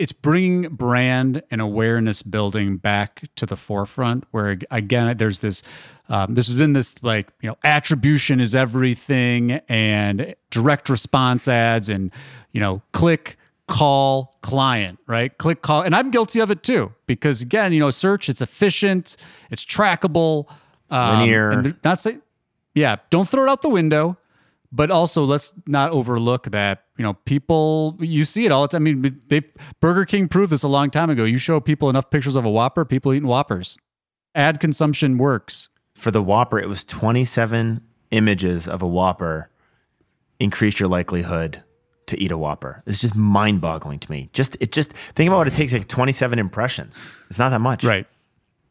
it's 0.00 0.12
bringing 0.12 0.70
brand 0.70 1.42
and 1.50 1.60
awareness 1.60 2.22
building 2.22 2.78
back 2.78 3.22
to 3.36 3.44
the 3.44 3.56
forefront 3.56 4.24
where 4.30 4.58
again 4.70 5.14
there's 5.18 5.40
this 5.40 5.62
um, 6.08 6.34
there's 6.34 6.54
been 6.54 6.72
this 6.72 7.00
like 7.02 7.28
you 7.42 7.50
know 7.50 7.56
attribution 7.64 8.40
is 8.40 8.54
everything 8.54 9.60
and 9.68 10.34
direct 10.48 10.88
response 10.88 11.46
ads 11.46 11.90
and 11.90 12.10
you 12.52 12.60
know 12.60 12.80
click 12.92 13.36
call 13.68 14.38
client 14.40 14.98
right 15.06 15.36
click 15.36 15.60
call 15.60 15.82
and 15.82 15.94
i'm 15.94 16.10
guilty 16.10 16.40
of 16.40 16.50
it 16.50 16.62
too 16.62 16.90
because 17.06 17.42
again 17.42 17.70
you 17.70 17.78
know 17.78 17.90
search 17.90 18.30
it's 18.30 18.40
efficient 18.40 19.18
it's 19.50 19.64
trackable 19.64 20.50
um, 20.88 21.20
Linear. 21.20 21.50
and 21.50 21.76
not 21.84 22.00
say 22.00 22.16
yeah 22.74 22.96
don't 23.10 23.28
throw 23.28 23.44
it 23.44 23.50
out 23.50 23.60
the 23.60 23.68
window 23.68 24.16
but 24.72 24.90
also 24.90 25.24
let's 25.24 25.52
not 25.66 25.90
overlook 25.90 26.50
that 26.50 26.84
you 26.96 27.02
know 27.02 27.14
people 27.24 27.96
you 28.00 28.24
see 28.24 28.46
it 28.46 28.52
all 28.52 28.62
the 28.62 28.68
time. 28.68 28.82
I 28.86 28.92
mean, 28.92 29.20
they 29.28 29.42
Burger 29.80 30.04
King 30.04 30.28
proved 30.28 30.52
this 30.52 30.62
a 30.62 30.68
long 30.68 30.90
time 30.90 31.10
ago. 31.10 31.24
You 31.24 31.38
show 31.38 31.60
people 31.60 31.90
enough 31.90 32.10
pictures 32.10 32.36
of 32.36 32.44
a 32.44 32.50
Whopper, 32.50 32.84
people 32.84 33.12
eating 33.12 33.28
Whoppers. 33.28 33.76
Ad 34.34 34.60
consumption 34.60 35.18
works. 35.18 35.70
For 35.94 36.10
the 36.10 36.22
Whopper, 36.22 36.58
it 36.58 36.68
was 36.68 36.84
27 36.84 37.80
images 38.12 38.68
of 38.68 38.80
a 38.80 38.86
Whopper 38.86 39.50
increase 40.38 40.80
your 40.80 40.88
likelihood 40.88 41.62
to 42.06 42.20
eat 42.20 42.30
a 42.32 42.38
Whopper. 42.38 42.82
It's 42.86 43.00
just 43.00 43.14
mind 43.14 43.60
boggling 43.60 43.98
to 44.00 44.10
me. 44.10 44.30
Just 44.32 44.56
it 44.60 44.72
just 44.72 44.92
think 45.14 45.28
about 45.28 45.38
what 45.38 45.46
it 45.48 45.54
takes 45.54 45.72
like 45.72 45.88
27 45.88 46.38
impressions. 46.38 47.00
It's 47.28 47.38
not 47.38 47.50
that 47.50 47.60
much. 47.60 47.84
Right. 47.84 48.06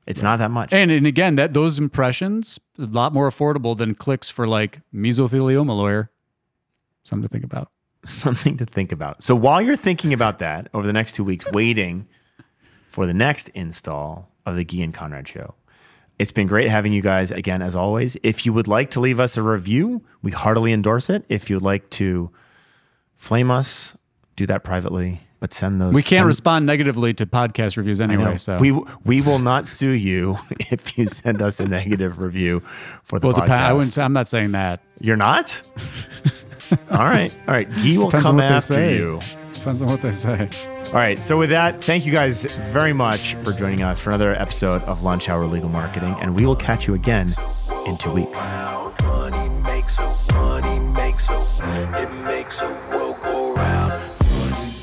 It's 0.10 0.24
not 0.24 0.40
that 0.40 0.50
much. 0.50 0.74
And 0.74 0.90
and 0.92 1.06
again, 1.06 1.36
that 1.36 1.54
those 1.54 1.78
impressions 1.78 2.60
a 2.80 2.82
lot 2.82 3.14
more 3.14 3.30
affordable 3.30 3.78
than 3.78 3.94
clicks 3.94 4.30
for 4.30 4.48
like 4.48 4.82
mesothelioma 4.94 5.78
lawyer. 5.78 6.10
Something 7.04 7.28
to 7.28 7.32
think 7.32 7.44
about. 7.44 7.72
something 8.06 8.58
to 8.58 8.66
think 8.66 8.92
about. 8.92 9.22
So 9.24 9.36
while 9.36 9.62
you're 9.62 9.76
thinking 9.76 10.12
about 10.12 10.40
that 10.40 10.68
over 10.74 10.86
the 10.86 10.94
next 10.94 11.14
two 11.14 11.24
weeks, 11.24 11.46
waiting 11.52 12.08
for 12.90 13.06
the 13.06 13.14
next 13.14 13.50
install 13.50 14.32
of 14.46 14.56
the 14.56 14.66
Gyi 14.66 14.84
and 14.84 14.94
Conrad 14.94 15.28
show, 15.28 15.54
it's 16.18 16.32
been 16.32 16.48
great 16.48 16.70
having 16.70 16.92
you 16.92 17.02
guys 17.02 17.30
again, 17.30 17.62
as 17.62 17.76
always. 17.76 18.18
If 18.24 18.46
you 18.46 18.54
would 18.54 18.68
like 18.68 18.90
to 18.92 19.00
leave 19.00 19.20
us 19.20 19.38
a 19.38 19.44
review, 19.44 20.04
we 20.22 20.32
heartily 20.32 20.74
endorse 20.74 21.10
it. 21.10 21.24
If 21.30 21.50
you'd 21.50 21.62
like 21.62 21.90
to 21.92 22.32
flame 23.16 23.52
us, 23.52 23.96
do 24.36 24.46
that 24.48 24.64
privately, 24.64 25.22
but 25.40 25.54
send 25.54 25.80
those. 25.82 25.94
We 25.94 26.02
can't 26.02 26.20
send- 26.20 26.28
respond 26.28 26.66
negatively 26.66 27.14
to 27.16 27.26
podcast 27.26 27.78
reviews 27.78 28.02
anyway. 28.02 28.38
So 28.38 28.58
we 28.58 28.72
we 29.04 29.22
will 29.22 29.40
not 29.40 29.68
sue 29.68 29.92
you 29.92 30.38
if 30.72 30.98
you 30.98 31.08
send 31.08 31.42
us 31.42 31.60
a 31.60 31.68
negative 31.68 32.20
review 32.20 32.62
for 33.04 33.20
the 33.20 33.28
well, 33.28 33.36
podcast. 33.36 33.42
depend, 33.44 33.62
I 33.64 33.74
wouldn't. 33.74 33.94
say- 33.94 34.04
I'm 34.04 34.14
not 34.14 34.28
saying 34.28 34.52
that. 34.52 34.82
You're 35.00 35.18
not. 35.18 35.62
all 36.92 36.98
right, 37.06 37.34
all 37.48 37.54
right. 37.54 37.70
Gyi 37.70 37.98
will 37.98 38.06
Depends 38.10 38.26
come 38.28 38.40
after 38.40 38.74
say. 38.76 38.96
you. 38.98 39.20
Depends 39.54 39.82
on 39.82 39.90
what 39.90 40.02
they 40.02 40.12
say. 40.12 40.48
All 40.88 40.94
right. 40.94 41.22
So, 41.22 41.38
with 41.38 41.50
that, 41.50 41.84
thank 41.84 42.06
you 42.06 42.12
guys 42.12 42.44
very 42.72 42.94
much 42.94 43.36
for 43.36 43.52
joining 43.54 43.82
us 43.82 44.00
for 44.00 44.10
another 44.12 44.34
episode 44.36 44.82
of 44.84 45.04
Lunch 45.04 45.30
Hour 45.30 45.46
Legal 45.46 45.70
Marketing. 45.70 46.16
And 46.22 46.36
we 46.40 46.46
will 46.46 46.56
catch 46.56 46.88
you 46.88 46.94
again 46.94 47.36
in 47.86 47.98
two 47.98 48.12
weeks. 48.12 48.40